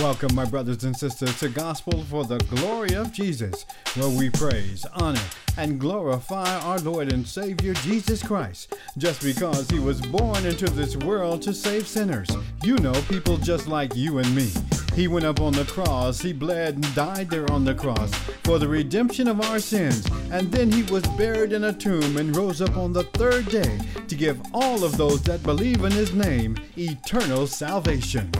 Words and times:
Welcome, 0.00 0.32
my 0.36 0.44
brothers 0.44 0.84
and 0.84 0.96
sisters, 0.96 1.40
to 1.40 1.48
Gospel 1.48 2.04
for 2.04 2.24
the 2.24 2.38
Glory 2.38 2.94
of 2.94 3.10
Jesus, 3.10 3.66
where 3.96 4.08
we 4.08 4.30
praise, 4.30 4.86
honor, 4.94 5.20
and 5.56 5.80
glorify 5.80 6.56
our 6.60 6.78
Lord 6.78 7.12
and 7.12 7.26
Savior 7.26 7.74
Jesus 7.74 8.22
Christ, 8.22 8.76
just 8.96 9.20
because 9.20 9.68
He 9.68 9.80
was 9.80 10.00
born 10.00 10.46
into 10.46 10.66
this 10.66 10.96
world 10.98 11.42
to 11.42 11.52
save 11.52 11.88
sinners. 11.88 12.28
You 12.62 12.76
know, 12.76 12.92
people 13.08 13.38
just 13.38 13.66
like 13.66 13.96
you 13.96 14.18
and 14.18 14.36
me. 14.36 14.48
He 14.94 15.08
went 15.08 15.26
up 15.26 15.40
on 15.40 15.52
the 15.52 15.64
cross, 15.64 16.20
He 16.20 16.32
bled 16.32 16.74
and 16.74 16.94
died 16.94 17.28
there 17.28 17.50
on 17.50 17.64
the 17.64 17.74
cross 17.74 18.14
for 18.44 18.60
the 18.60 18.68
redemption 18.68 19.26
of 19.26 19.40
our 19.40 19.58
sins, 19.58 20.06
and 20.30 20.52
then 20.52 20.70
He 20.70 20.84
was 20.84 21.02
buried 21.16 21.52
in 21.52 21.64
a 21.64 21.72
tomb 21.72 22.18
and 22.18 22.36
rose 22.36 22.62
up 22.62 22.76
on 22.76 22.92
the 22.92 23.02
third 23.02 23.46
day 23.46 23.80
to 24.06 24.14
give 24.14 24.40
all 24.54 24.84
of 24.84 24.96
those 24.96 25.22
that 25.22 25.42
believe 25.42 25.82
in 25.82 25.90
His 25.90 26.12
name 26.12 26.56
eternal 26.76 27.48
salvation. 27.48 28.30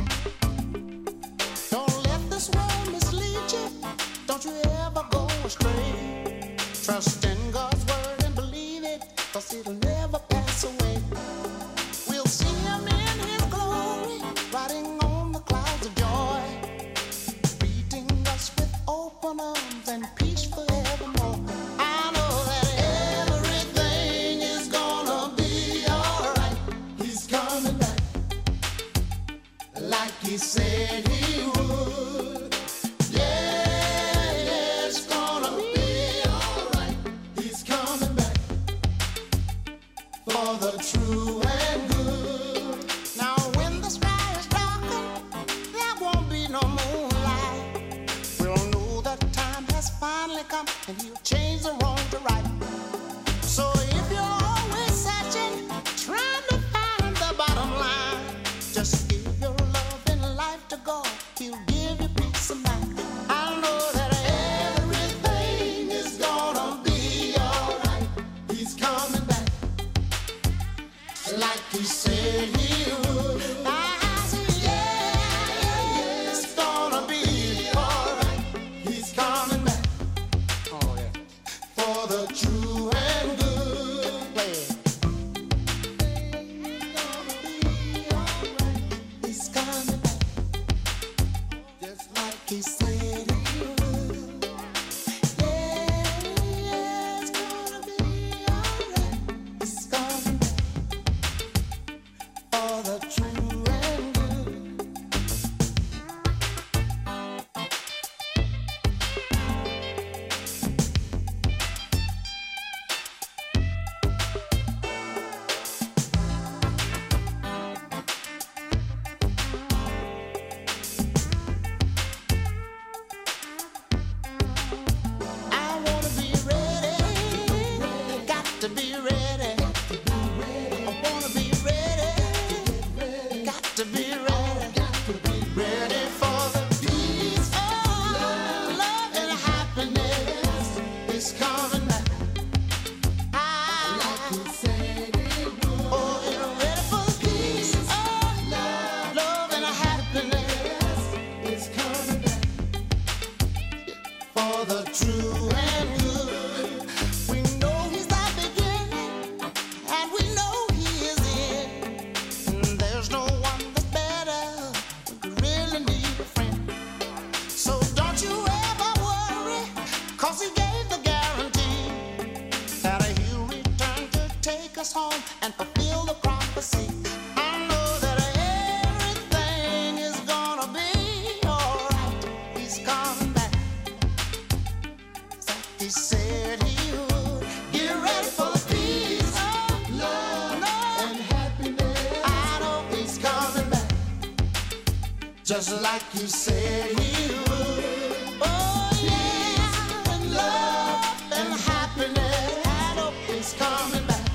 Just 195.48 195.82
like 195.82 196.02
he 196.12 196.26
said 196.26 196.90
he 197.00 197.34
would. 197.34 198.38
Oh 198.40 198.90
yeah, 199.02 200.12
and 200.12 200.34
love 200.34 201.32
and 201.32 201.60
happiness. 201.60 202.66
I 202.66 203.12
he's 203.26 203.54
coming 203.54 204.06
back. 204.06 204.28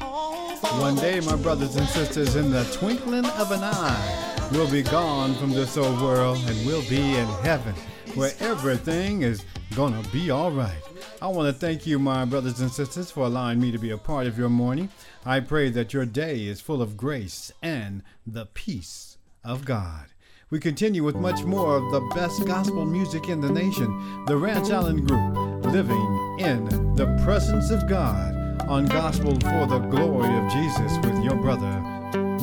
Oh, 0.00 0.58
One 0.80 0.96
day, 0.96 1.20
my 1.20 1.36
brothers 1.36 1.76
and 1.76 1.86
sisters, 1.86 2.36
in 2.36 2.50
the 2.50 2.64
twinkling 2.72 3.26
of 3.26 3.52
an 3.52 3.62
eye, 3.62 4.48
we'll 4.50 4.70
be 4.70 4.82
gone 4.82 5.34
from 5.34 5.50
this 5.50 5.76
old 5.76 6.00
world 6.00 6.38
and 6.48 6.66
we'll 6.66 6.88
be 6.88 7.16
in 7.16 7.28
heaven 7.44 7.74
where 8.14 8.32
everything 8.40 9.22
is 9.22 9.44
gonna 9.74 10.02
be 10.12 10.30
all 10.30 10.50
right. 10.50 10.82
I 11.20 11.28
want 11.28 11.52
to 11.52 11.58
thank 11.58 11.86
you, 11.86 11.98
my 11.98 12.24
brothers 12.24 12.60
and 12.60 12.70
sisters, 12.70 13.10
for 13.10 13.24
allowing 13.24 13.60
me 13.60 13.70
to 13.70 13.78
be 13.78 13.90
a 13.90 13.98
part 13.98 14.26
of 14.26 14.38
your 14.38 14.48
morning. 14.48 14.88
I 15.24 15.40
pray 15.40 15.70
that 15.70 15.92
your 15.92 16.06
day 16.06 16.46
is 16.46 16.60
full 16.60 16.82
of 16.82 16.96
grace 16.96 17.52
and 17.62 18.02
the 18.26 18.46
peace 18.46 19.18
of 19.44 19.64
God. 19.64 20.06
We 20.50 20.60
continue 20.60 21.02
with 21.02 21.16
much 21.16 21.44
more 21.44 21.76
of 21.76 21.90
the 21.90 22.14
best 22.14 22.44
gospel 22.46 22.84
music 22.84 23.28
in 23.28 23.40
the 23.40 23.50
nation, 23.50 24.24
the 24.26 24.36
Rance 24.36 24.70
Allen 24.70 25.06
Group, 25.06 25.64
living 25.64 26.36
in 26.38 26.94
the 26.94 27.06
presence 27.24 27.70
of 27.70 27.88
God 27.88 28.60
on 28.68 28.84
Gospel 28.86 29.32
for 29.32 29.66
the 29.66 29.78
Glory 29.78 30.36
of 30.36 30.52
Jesus 30.52 30.98
with 30.98 31.24
your 31.24 31.36
brother, 31.36 31.80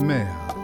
Mel. 0.04 0.59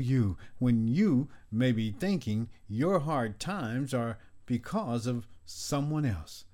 YOU 0.00 0.36
when 0.58 0.88
you 0.88 1.28
may 1.50 1.72
be 1.72 1.90
thinking 1.90 2.48
your 2.68 3.00
hard 3.00 3.38
times 3.38 3.92
are 3.92 4.18
because 4.46 5.06
of 5.06 5.26
someone 5.44 6.04
else. 6.04 6.44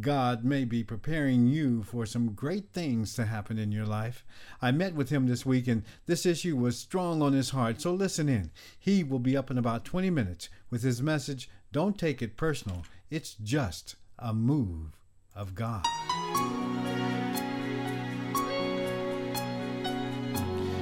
God 0.00 0.44
may 0.44 0.64
be 0.64 0.84
preparing 0.84 1.46
you 1.46 1.82
for 1.82 2.06
some 2.06 2.32
great 2.32 2.72
things 2.72 3.14
to 3.14 3.24
happen 3.24 3.58
in 3.58 3.72
your 3.72 3.86
life. 3.86 4.24
I 4.60 4.70
met 4.70 4.94
with 4.94 5.08
him 5.10 5.26
this 5.26 5.46
week 5.46 5.66
and 5.66 5.82
this 6.06 6.26
issue 6.26 6.56
was 6.56 6.78
strong 6.78 7.22
on 7.22 7.32
his 7.32 7.50
heart, 7.50 7.80
so 7.80 7.92
listen 7.92 8.28
in. 8.28 8.50
He 8.78 9.02
will 9.02 9.18
be 9.18 9.36
up 9.36 9.50
in 9.50 9.58
about 9.58 9.84
20 9.84 10.10
minutes 10.10 10.48
with 10.70 10.82
his 10.82 11.02
message 11.02 11.48
Don't 11.72 11.98
Take 11.98 12.22
It 12.22 12.36
Personal, 12.36 12.84
it's 13.10 13.34
just 13.42 13.96
a 14.18 14.34
move 14.34 14.96
of 15.34 15.54
God. 15.54 15.82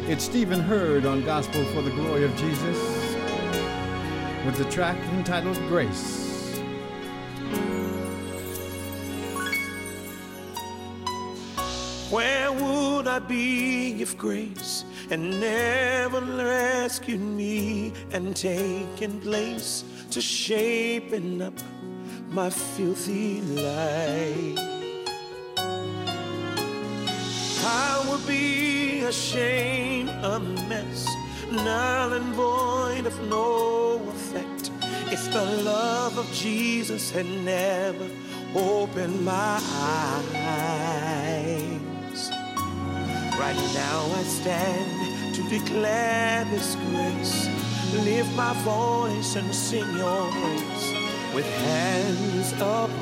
It's 0.08 0.24
Stephen 0.24 0.60
Hurd 0.60 1.06
on 1.06 1.24
Gospel 1.24 1.64
for 1.66 1.82
the 1.82 1.90
Glory 1.90 2.24
of 2.24 2.34
Jesus 2.36 2.78
with 4.44 4.56
the 4.56 4.66
track 4.70 4.96
entitled 5.14 5.56
Grace. 5.68 6.24
Where 12.10 12.52
would 12.52 13.06
I 13.06 13.18
be 13.18 14.00
if 14.00 14.16
grace 14.16 14.84
had 15.08 15.20
never 15.20 16.20
rescued 16.20 17.20
me 17.20 17.92
and 18.12 18.34
taken 18.34 19.20
place 19.20 19.84
to 20.10 20.20
shaping 20.20 21.42
up 21.42 21.54
my 22.30 22.50
filthy 22.50 23.40
life? 23.40 24.58
I 27.64 28.06
would 28.08 28.26
be 28.26 29.00
ashamed, 29.00 30.10
a 30.10 30.38
mess, 30.68 31.06
null 31.50 32.12
and 32.12 32.34
void 32.34 33.06
of 33.06 33.20
no 33.28 34.00
effect 34.08 34.70
if 35.12 35.32
the 35.32 35.44
love 35.62 36.18
of 36.18 36.30
Jesus 36.32 37.10
had 37.10 37.26
never 37.26 38.08
opened 38.54 39.24
my 39.24 39.60
eyes. 40.42 41.00
Right 43.38 43.56
now 43.74 44.00
I 44.14 44.22
stand 44.22 45.34
to 45.34 45.42
declare 45.48 46.44
this 46.46 46.76
grace, 46.90 47.48
lift 48.04 48.34
my 48.34 48.52
voice 48.62 49.36
and 49.36 49.54
sing 49.54 49.96
your 49.96 50.30
praise 50.30 50.75
with 51.36 51.44
hands 51.58 52.54
upraised. 52.54 52.96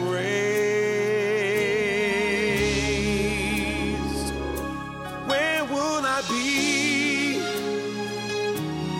Where 5.30 5.64
would 5.72 6.04
I 6.04 6.20
be? 6.28 7.38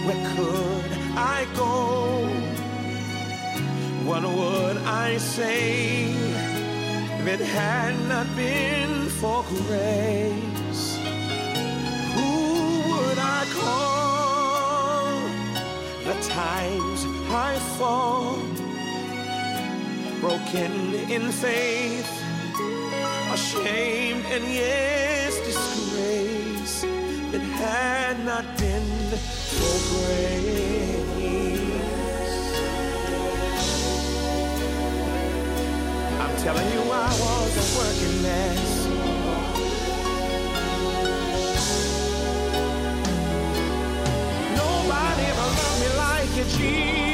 Where 0.06 0.22
could 0.36 0.90
I 1.16 1.48
go? 1.56 2.28
What 4.08 4.22
would 4.22 4.76
I 4.76 5.16
say 5.16 6.12
if 7.18 7.26
it 7.26 7.40
had 7.40 7.94
not 8.08 8.28
been 8.36 9.08
for 9.20 9.42
grace? 9.42 10.96
Who 12.14 12.32
would 12.88 13.18
I 13.18 13.42
call 13.58 15.10
the 16.04 16.14
times 16.22 17.00
I 17.32 17.58
fall? 17.78 18.63
Broken 20.25 20.95
in 21.11 21.31
faith, 21.31 22.09
ashamed 23.31 24.25
and 24.33 24.45
yes, 24.45 25.37
disgrace. 25.40 26.83
It 27.35 27.43
had 27.43 28.25
not 28.25 28.47
been 28.57 28.88
for 29.52 29.76
grace. 29.93 31.04
I'm 36.23 36.35
telling 36.38 36.69
you, 36.73 36.81
I 36.90 37.11
was 37.25 37.52
a 37.62 37.66
working 37.76 38.16
mess. 38.23 38.73
Nobody 44.57 45.23
ever 45.33 45.49
loved 45.61 45.81
me 45.83 45.88
like 45.99 46.33
you, 46.38 46.45
Jesus. 46.57 47.13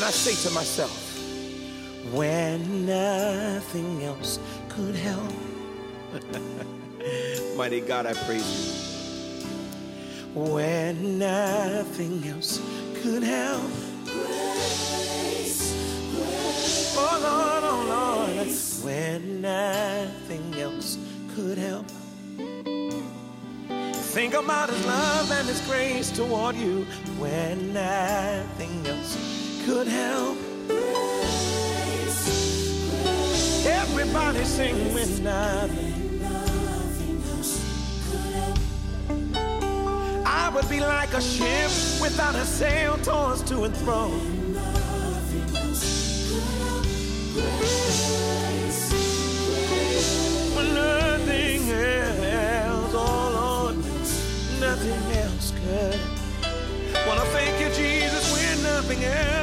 And 0.00 0.06
I 0.06 0.12
say 0.12 0.34
to 0.48 0.54
myself, 0.54 1.14
when 2.10 2.86
nothing 2.86 4.02
else 4.02 4.38
could 4.70 4.94
help. 4.94 5.30
Mighty 7.58 7.82
God, 7.82 8.06
I 8.06 8.14
praise 8.14 9.44
you. 9.44 10.40
When 10.40 11.18
nothing 11.18 12.26
else 12.26 12.62
could 13.02 13.22
help. 13.22 13.70
Oh 16.96 17.18
Lord, 17.22 17.64
oh 17.64 17.84
Lord, 17.86 18.48
when 18.82 19.42
nothing 19.42 20.54
else 20.58 20.96
could 21.34 21.58
help. 21.58 21.84
Think 24.14 24.32
about 24.32 24.70
His 24.70 24.86
love 24.86 25.30
and 25.30 25.46
His 25.46 25.60
grace 25.66 26.10
toward 26.10 26.56
you 26.56 26.86
when 27.18 27.74
nothing 27.74 28.86
else 28.86 29.39
could 29.64 29.86
help. 29.88 30.38
Grace, 30.66 32.24
grace, 33.04 33.66
Everybody 33.66 34.44
sing 34.44 34.74
grace, 34.74 34.94
with 34.94 35.22
nothing. 35.22 36.18
nothing 36.20 37.22
I 40.26 40.50
would 40.54 40.68
be 40.68 40.80
like 40.80 41.12
a 41.14 41.20
ship 41.20 41.70
without 42.00 42.34
a 42.34 42.44
sail 42.44 42.96
tossed 42.98 43.46
to 43.48 43.64
and 43.64 43.76
fro. 43.76 44.10
Nothing 50.74 51.70
else, 51.70 52.92
oh 52.94 53.30
Lord, 53.34 53.76
nothing 54.60 55.16
else 55.18 55.52
could. 55.52 56.00
Wanna 57.06 57.24
thank 57.32 57.60
you, 57.60 57.68
Jesus, 57.74 58.32
we're 58.32 58.62
nothing 58.62 59.04
else. 59.04 59.39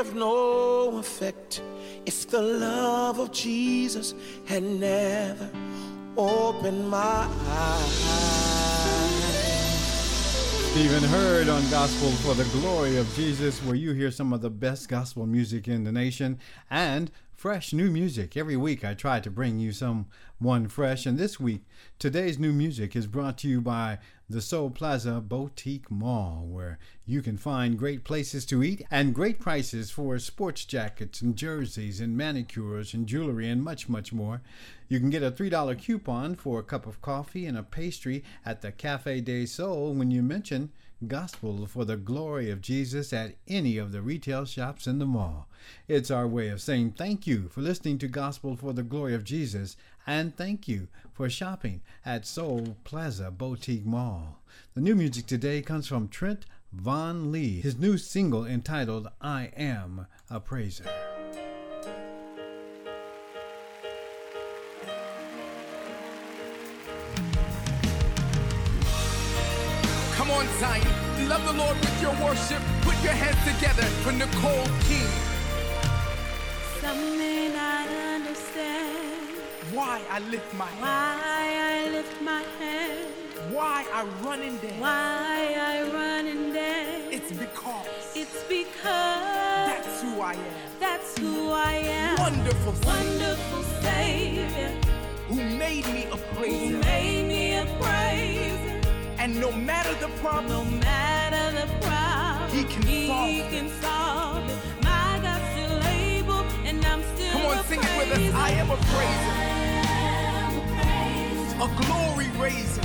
Effect 0.00 1.60
if 2.06 2.28
the 2.28 2.40
love 2.40 3.18
of 3.18 3.32
Jesus 3.32 4.14
had 4.46 4.62
never 4.62 5.50
opened 6.16 6.88
my 6.88 7.28
eyes. 7.48 8.38
Stephen 10.70 11.02
Hurd 11.02 11.48
on 11.48 11.68
Gospel 11.70 12.10
for 12.10 12.34
the 12.34 12.44
Glory 12.60 12.96
of 12.96 13.12
Jesus, 13.14 13.58
where 13.64 13.74
you 13.74 13.92
hear 13.92 14.12
some 14.12 14.32
of 14.32 14.40
the 14.40 14.50
best 14.50 14.88
gospel 14.88 15.26
music 15.26 15.66
in 15.66 15.82
the 15.82 15.90
nation 15.90 16.38
and 16.70 17.10
fresh 17.34 17.72
new 17.72 17.90
music. 17.90 18.36
Every 18.36 18.56
week 18.56 18.84
I 18.84 18.94
try 18.94 19.18
to 19.18 19.30
bring 19.30 19.58
you 19.58 19.72
someone 19.72 20.68
fresh, 20.68 21.06
and 21.06 21.18
this 21.18 21.40
week, 21.40 21.62
today's 21.98 22.38
new 22.38 22.52
music 22.52 22.94
is 22.94 23.08
brought 23.08 23.38
to 23.38 23.48
you 23.48 23.60
by 23.60 23.98
the 24.30 24.42
Soul 24.42 24.68
Plaza 24.68 25.22
Boutique 25.22 25.90
Mall, 25.90 26.44
where 26.46 26.78
you 27.06 27.22
can 27.22 27.38
find 27.38 27.78
great 27.78 28.04
places 28.04 28.44
to 28.46 28.62
eat 28.62 28.82
and 28.90 29.14
great 29.14 29.40
prices 29.40 29.90
for 29.90 30.18
sports 30.18 30.66
jackets 30.66 31.22
and 31.22 31.34
jerseys 31.34 31.98
and 31.98 32.14
manicures 32.14 32.92
and 32.92 33.06
jewelry 33.06 33.48
and 33.48 33.62
much, 33.62 33.88
much 33.88 34.12
more. 34.12 34.42
You 34.88 35.00
can 35.00 35.08
get 35.08 35.22
a 35.22 35.30
$3 35.30 35.82
coupon 35.82 36.34
for 36.34 36.58
a 36.58 36.62
cup 36.62 36.86
of 36.86 37.00
coffee 37.00 37.46
and 37.46 37.56
a 37.56 37.62
pastry 37.62 38.22
at 38.44 38.60
the 38.60 38.70
Cafe 38.70 39.22
de 39.22 39.46
Soul 39.46 39.94
when 39.94 40.10
you 40.10 40.22
mention 40.22 40.72
Gospel 41.06 41.64
for 41.66 41.84
the 41.84 41.96
Glory 41.96 42.50
of 42.50 42.60
Jesus 42.60 43.12
at 43.12 43.36
any 43.46 43.78
of 43.78 43.92
the 43.92 44.02
retail 44.02 44.44
shops 44.44 44.86
in 44.86 44.98
the 44.98 45.06
mall. 45.06 45.48
It's 45.86 46.10
our 46.10 46.26
way 46.26 46.48
of 46.48 46.60
saying 46.60 46.92
thank 46.92 47.26
you 47.26 47.48
for 47.48 47.60
listening 47.60 47.98
to 47.98 48.08
Gospel 48.08 48.56
for 48.56 48.72
the 48.72 48.82
Glory 48.82 49.14
of 49.14 49.24
Jesus 49.24 49.76
and 50.08 50.34
thank 50.34 50.66
you 50.66 50.88
for 51.12 51.28
shopping 51.28 51.82
at 52.04 52.24
Soul 52.24 52.78
Plaza 52.82 53.30
Boutique 53.30 53.84
Mall. 53.84 54.40
The 54.74 54.80
new 54.80 54.96
music 54.96 55.26
today 55.26 55.60
comes 55.60 55.86
from 55.86 56.08
Trent 56.08 56.46
Von 56.72 57.30
Lee, 57.30 57.60
his 57.60 57.78
new 57.78 57.98
single 57.98 58.46
entitled 58.46 59.08
I 59.20 59.50
Am 59.54 60.06
a 60.30 60.40
Praiser. 60.40 60.86
Come 70.16 70.30
on, 70.30 70.46
Zion. 70.58 71.28
Love 71.28 71.44
the 71.44 71.52
Lord 71.52 71.76
with 71.76 72.00
your 72.00 72.12
worship. 72.24 72.62
Put 72.80 72.96
your 73.04 73.12
hands 73.12 73.36
together 73.44 73.84
for 74.02 74.12
Nicole 74.12 74.64
King. 74.88 75.12
Some 76.80 77.18
may 77.18 77.52
not 77.52 77.88
understand 77.88 79.07
Why 79.72 80.00
I 80.10 80.18
lift 80.20 80.54
my 80.54 80.66
hand. 80.66 80.80
why 80.80 81.86
I 81.86 81.90
lift 81.90 82.22
my 82.22 82.42
hand, 82.58 83.06
Why 83.52 83.84
I 83.92 84.02
run 84.24 84.40
and 84.42 84.60
dance. 84.62 84.80
why 84.80 85.54
I 85.58 85.82
run 85.92 86.26
and 86.26 86.52
dance. 86.54 87.08
It's 87.10 87.32
because 87.32 87.86
It's 88.14 88.42
because 88.44 89.68
that's 89.72 90.02
who 90.02 90.20
I 90.20 90.32
am. 90.34 90.80
that's 90.80 91.18
who 91.18 91.50
I 91.50 91.72
am. 92.00 92.16
Wonderful 92.18 92.72
Savior 92.74 92.94
Wonderful 92.94 93.62
Savior 93.82 94.70
who 95.28 95.34
made 95.58 95.86
me 95.88 96.04
a 96.04 96.16
who 96.16 96.78
made 96.78 97.26
me 97.28 97.56
a 97.58 97.64
praiser. 97.80 98.80
And 99.18 99.38
no 99.40 99.52
matter 99.52 99.92
the 100.00 100.08
problem. 100.22 100.48
No 100.50 100.64
matter 100.64 101.44
the 101.60 101.66
problem, 101.86 102.50
He 102.56 102.64
can 102.64 102.82
solve 102.82 103.28
it. 103.28 103.50
can 103.50 103.68
solve 103.82 104.48
it. 104.48 104.58
My 104.82 105.20
God's 105.22 105.44
still 105.52 105.78
able, 105.84 106.42
and 106.64 106.84
I'm 106.86 107.02
still 107.14 107.32
come 107.32 107.46
on, 107.46 107.58
a 107.58 107.64
sing 107.64 107.80
it 107.82 107.98
with 107.98 108.12
us. 108.18 108.34
I 108.34 108.50
am 108.52 108.70
a 108.70 108.76
praiser, 108.76 109.34
a 111.60 111.66
glory 111.82 112.28
raiser. 112.38 112.82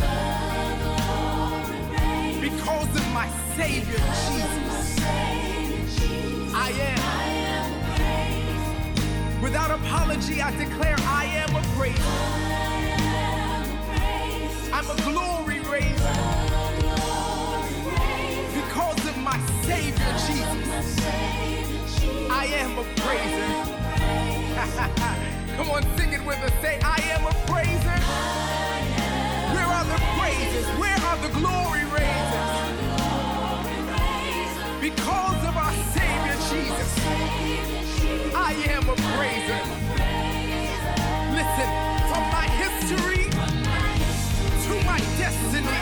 Because 2.42 2.89
of 2.96 3.08
my 3.13 3.30
Savior 3.56 4.00
Jesus, 4.25 4.98
I 6.56 6.72
am. 6.82 7.01
Without 9.44 9.70
apology, 9.70 10.42
I 10.42 10.50
declare 10.58 10.96
I 11.01 11.25
am 11.25 11.56
a 11.56 11.62
praiser. 11.77 12.01
I'm 14.74 14.89
a 14.89 14.96
glory 15.03 15.60
raiser. 15.70 16.15
Because 18.56 19.06
of 19.08 19.18
my 19.20 19.39
Savior 19.62 20.13
Jesus, 20.25 21.00
I 22.32 22.46
am 22.58 22.80
a 22.80 22.84
praiser. 23.01 23.53
Come 25.58 25.70
on, 25.70 25.84
sing 25.96 26.13
it 26.13 26.25
with 26.25 26.39
us. 26.39 26.51
Say, 26.62 26.80
I 26.82 27.00
am 27.13 27.27
a 27.27 27.34
praiser. 27.46 28.53
Praises? 30.20 30.68
Where 30.80 30.98
are 31.08 31.18
the 31.18 31.30
glory 31.40 31.86
raisers? 31.96 32.50
Because 34.82 35.42
of 35.48 35.56
our 35.58 35.74
Savior 35.96 36.38
Jesus, 36.52 36.92
I 38.36 38.54
am 38.76 38.84
a 38.90 38.96
praiser. 39.16 39.62
Listen, 41.40 41.70
from 42.10 42.24
my 42.38 42.48
history 42.62 43.26
to 44.66 44.86
my 44.86 45.00
destiny, 45.18 45.80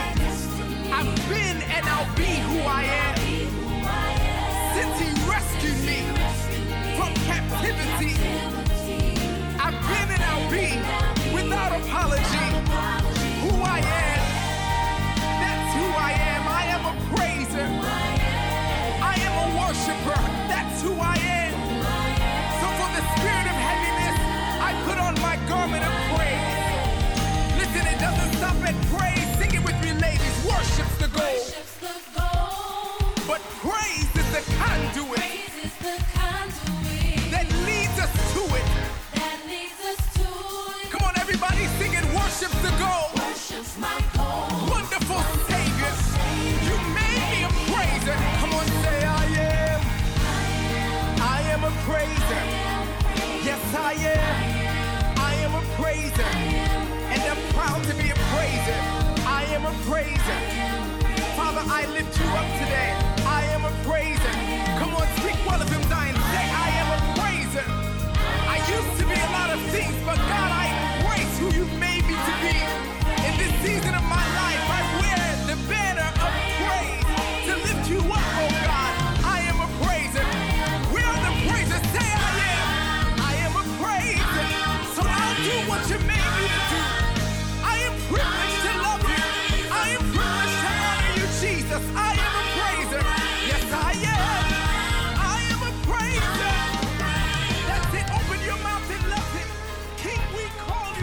I've 0.92 1.14
been 1.28 1.62
and 1.74 1.86
I'll 1.88 2.16
be 2.16 2.32
who 2.48 2.60
I 2.60 2.84
am. 2.84 3.16
Since 4.74 4.94
He 5.00 5.10
rescued 5.28 5.80
me 5.84 6.00
from 6.96 7.12
captivity, 7.26 8.14
I've 9.58 9.78
been 9.90 10.08
and 10.14 10.22
I'll 10.30 10.50
be 10.50 11.34
without 11.34 11.72
apology 11.80 12.46
who 13.40 13.62
I 13.62 13.80
am. 13.80 14.11
A 16.92 17.14
praiser. 17.14 17.68
I 19.12 19.14
am 19.26 19.34
a 19.44 19.48
worshiper. 19.60 20.20
That's 20.52 20.82
who 20.82 20.94
I 21.00 21.16
am. 21.40 21.54
So 22.60 22.66
for 22.78 22.88
the 22.96 23.02
spirit 23.16 23.46
of 23.52 23.56
heaviness, 23.68 24.18
I 24.68 24.70
put 24.86 24.98
on 24.98 25.14
my 25.28 25.36
garment 25.48 25.84
of 25.88 25.94
praise. 26.12 26.48
Listen, 27.60 27.84
it 27.92 27.98
doesn't 27.98 28.32
stop 28.38 28.56
at 28.68 28.76
praise. 28.92 29.28
Sing 29.38 29.54
it 29.54 29.64
with 29.64 29.78
me, 29.84 29.92
ladies. 30.06 30.36
Worship's 30.44 30.96
the 30.98 31.08
goal. 31.08 31.24
Worship's 31.24 31.76
the 31.86 31.96
goal. 32.16 33.26
But 33.26 33.40
praise 33.64 34.10
is 34.22 34.28
the 34.36 34.42
conduit 34.60 35.31
praiser. 58.62 59.26
I 59.26 59.44
am 59.50 59.66
a 59.66 59.72
praiser. 59.84 60.38
Father, 61.36 61.62
I 61.66 61.86
lift 61.92 62.18
you 62.18 62.26
up 62.26 62.46
today. 62.58 62.94
I 63.26 63.44
am 63.54 63.64
a 63.64 63.72
praiser. 63.84 64.32
Come 64.78 64.94
on, 64.94 65.06
speak 65.18 65.36
one 65.46 65.60
of 65.60 65.70
them 65.70 65.82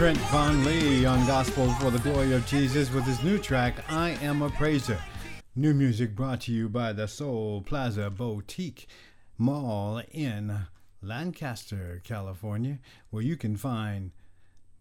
Trent. 0.00 0.16
Von 0.30 0.64
Lee 0.64 1.04
on 1.04 1.26
Gospel 1.26 1.70
for 1.74 1.90
the 1.90 1.98
Glory 1.98 2.32
of 2.32 2.46
Jesus 2.46 2.90
with 2.90 3.04
his 3.04 3.22
new 3.22 3.36
track, 3.36 3.84
I 3.86 4.12
Am 4.22 4.40
a 4.40 4.48
Praiser. 4.48 4.98
New 5.54 5.74
music 5.74 6.16
brought 6.16 6.40
to 6.42 6.52
you 6.52 6.70
by 6.70 6.94
the 6.94 7.06
Soul 7.06 7.60
Plaza 7.60 8.08
Boutique 8.08 8.86
Mall 9.36 10.00
in 10.10 10.60
Lancaster, 11.02 12.00
California, 12.02 12.78
where 13.10 13.22
you 13.22 13.36
can 13.36 13.58
find 13.58 14.12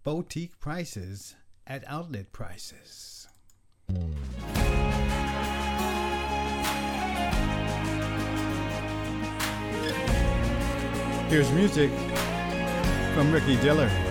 boutique 0.05 0.57
prices 0.57 1.35
at 1.67 1.83
outlet 1.85 2.31
prices. 2.31 3.27
Here's 11.27 11.51
music 11.51 11.91
from 13.13 13.33
Ricky 13.33 13.57
Dillard. 13.57 14.08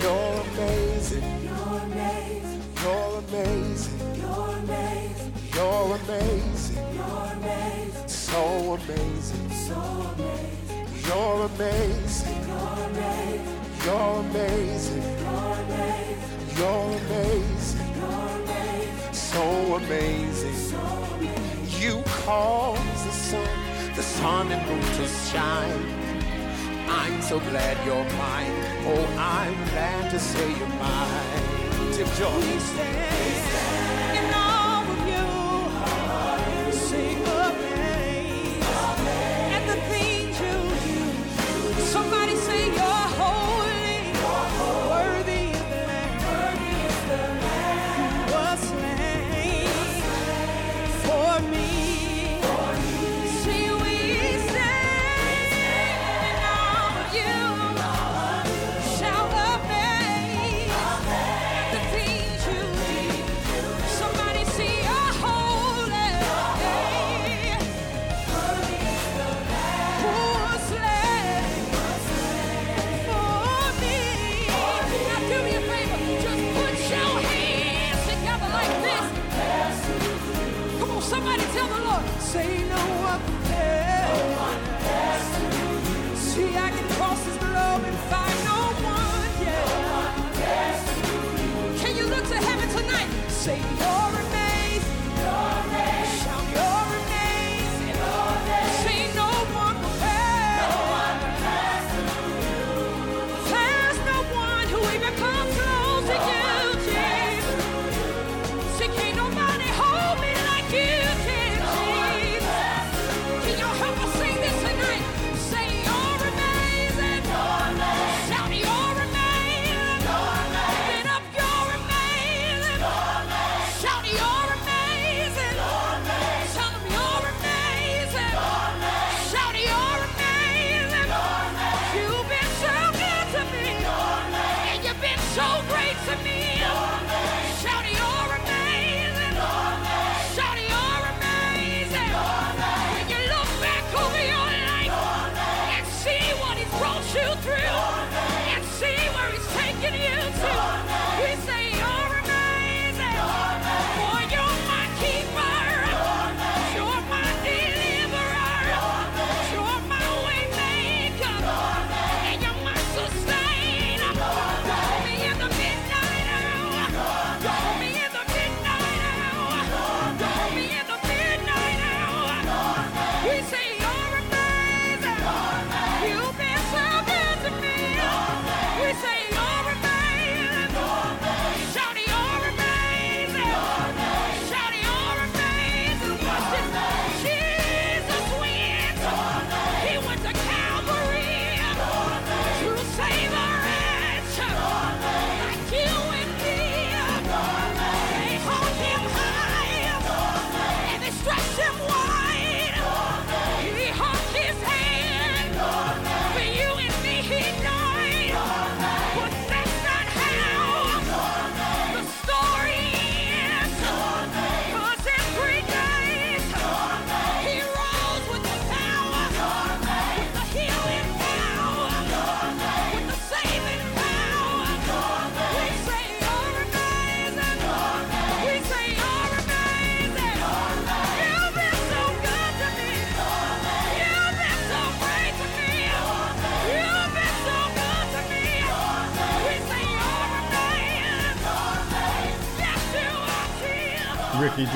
You're 0.00 0.40
amazing. 0.52 1.24
You're 1.42 1.80
amazing. 1.82 2.62
You're 2.82 3.18
amazing. 3.18 3.98
You're 5.54 5.96
amazing. 5.96 6.76
You're 6.94 7.32
amazing. 7.32 8.08
So 8.08 8.74
amazing. 8.74 9.50
So 9.50 9.80
amazing. 10.14 10.86
You're 11.06 11.46
amazing. 11.46 12.38
You're 12.48 14.14
amazing. 14.20 15.02
You're 15.34 15.56
amazing. 15.64 16.26
You're 16.56 16.92
amazing. 18.38 19.12
So 19.12 19.74
amazing. 19.76 20.58
You 21.80 22.02
cause 22.04 23.04
the 23.04 23.12
sun, 23.12 23.48
the 23.96 24.02
sun 24.02 24.52
and 24.52 24.62
moon 24.68 24.80
to 24.80 25.06
shine 25.30 26.07
I'm 26.88 27.20
so 27.22 27.38
glad 27.40 27.76
you're 27.86 28.04
mine. 28.16 28.52
Oh, 28.86 29.04
I'm 29.18 29.54
glad 29.70 30.10
to 30.10 30.18
say 30.18 30.48
you're 30.58 30.68
mine. 30.68 31.92
Tip 31.92 32.08
joy. 32.16 32.48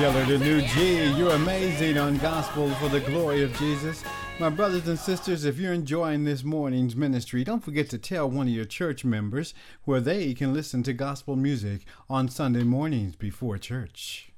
Geller 0.03 0.27
to 0.27 0.37
New 0.37 0.61
G. 0.63 1.17
You're 1.17 1.31
amazing 1.31 1.97
on 1.97 2.17
Gospel 2.17 2.69
for 2.71 2.89
the 2.89 2.99
Glory 2.99 3.41
of 3.41 3.57
Jesus. 3.57 4.03
My 4.37 4.49
brothers 4.49 4.89
and 4.89 4.99
sisters, 4.99 5.45
if 5.45 5.57
you're 5.57 5.71
enjoying 5.71 6.25
this 6.25 6.43
morning's 6.43 6.93
ministry, 6.93 7.45
don't 7.45 7.63
forget 7.63 7.89
to 7.91 7.97
tell 7.97 8.29
one 8.29 8.47
of 8.49 8.53
your 8.53 8.65
church 8.65 9.05
members 9.05 9.53
where 9.85 10.01
they 10.01 10.33
can 10.33 10.53
listen 10.53 10.83
to 10.83 10.91
gospel 10.91 11.37
music 11.37 11.85
on 12.09 12.27
Sunday 12.27 12.63
mornings 12.63 13.15
before 13.15 13.57
church. 13.57 14.32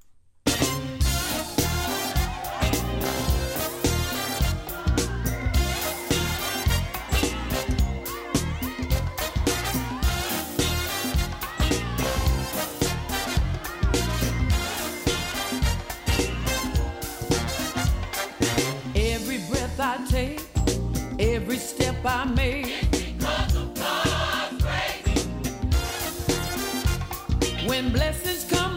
by 22.05 22.23
me. 22.25 22.71
When 27.65 27.91
blessings 27.91 28.43
come. 28.47 28.74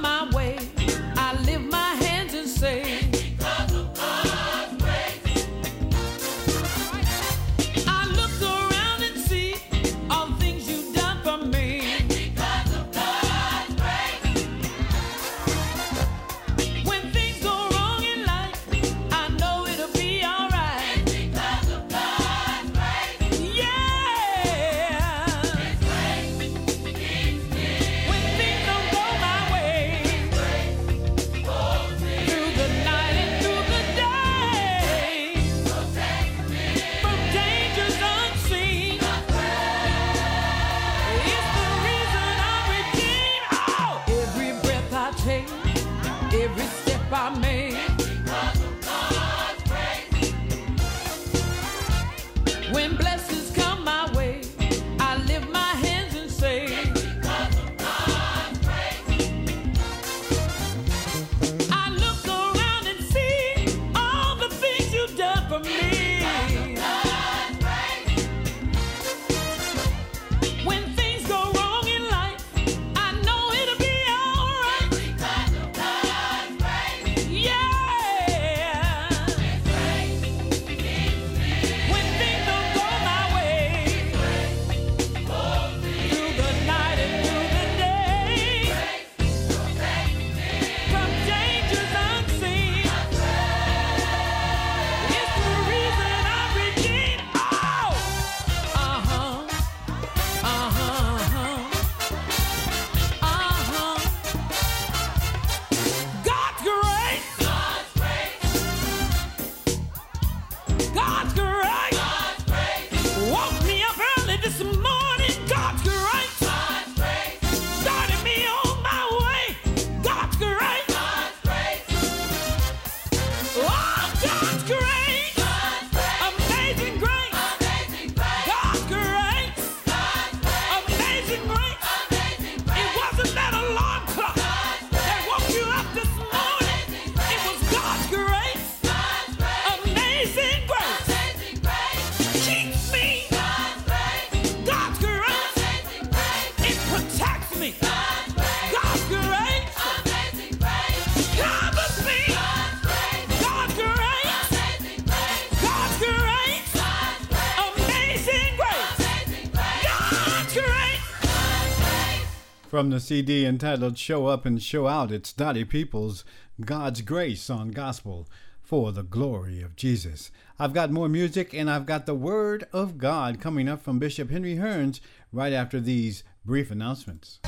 From 162.79 162.91
the 162.91 163.01
CD 163.01 163.45
entitled 163.45 163.99
Show 163.99 164.29
Up 164.29 164.47
and 164.47 164.63
Show 164.63 164.87
Out, 164.87 165.11
it's 165.11 165.33
Dottie 165.33 165.65
Peoples' 165.65 166.25
God's 166.65 167.01
Grace 167.01 167.51
on 167.51 167.73
Gospel 167.73 168.29
for 168.63 168.93
the 168.93 169.03
Glory 169.03 169.63
of 169.63 169.75
Jesus. 169.75 170.31
I've 170.61 170.73
got 170.73 170.93
more 170.93 171.09
music 171.09 171.53
and 171.53 171.69
I've 171.69 171.87
got 171.87 172.07
the 172.07 172.15
Word 172.15 172.69
of 172.73 172.97
God 172.97 173.41
coming 173.41 173.69
up 173.69 173.83
from 173.83 173.99
Bishop 173.99 174.31
Henry 174.31 174.55
Hearns 174.55 175.01
right 175.33 175.53
after 175.53 175.81
these 175.81 176.23
brief 176.45 176.71
announcements. 176.71 177.41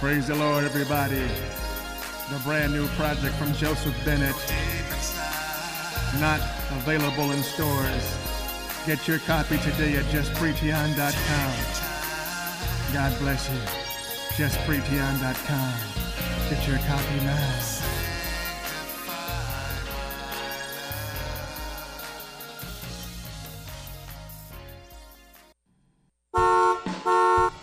Praise 0.00 0.26
the 0.26 0.34
Lord, 0.34 0.64
everybody. 0.64 1.22
The 2.32 2.40
brand 2.42 2.72
new 2.72 2.88
project 2.96 3.36
from 3.36 3.54
Joseph 3.54 3.94
Bennett. 4.04 4.34
Not 6.18 6.40
available 6.72 7.30
in 7.30 7.40
stores. 7.44 8.18
Get 8.84 9.06
your 9.06 9.20
copy 9.20 9.58
today 9.58 9.94
at 9.94 10.06
justpretion.com. 10.06 11.89
God 12.92 13.16
bless 13.20 13.48
you. 13.48 13.58
Justpretion.com. 14.36 15.74
Get 16.50 16.66
your 16.66 16.78
copy 16.78 17.24
now. 17.24 17.80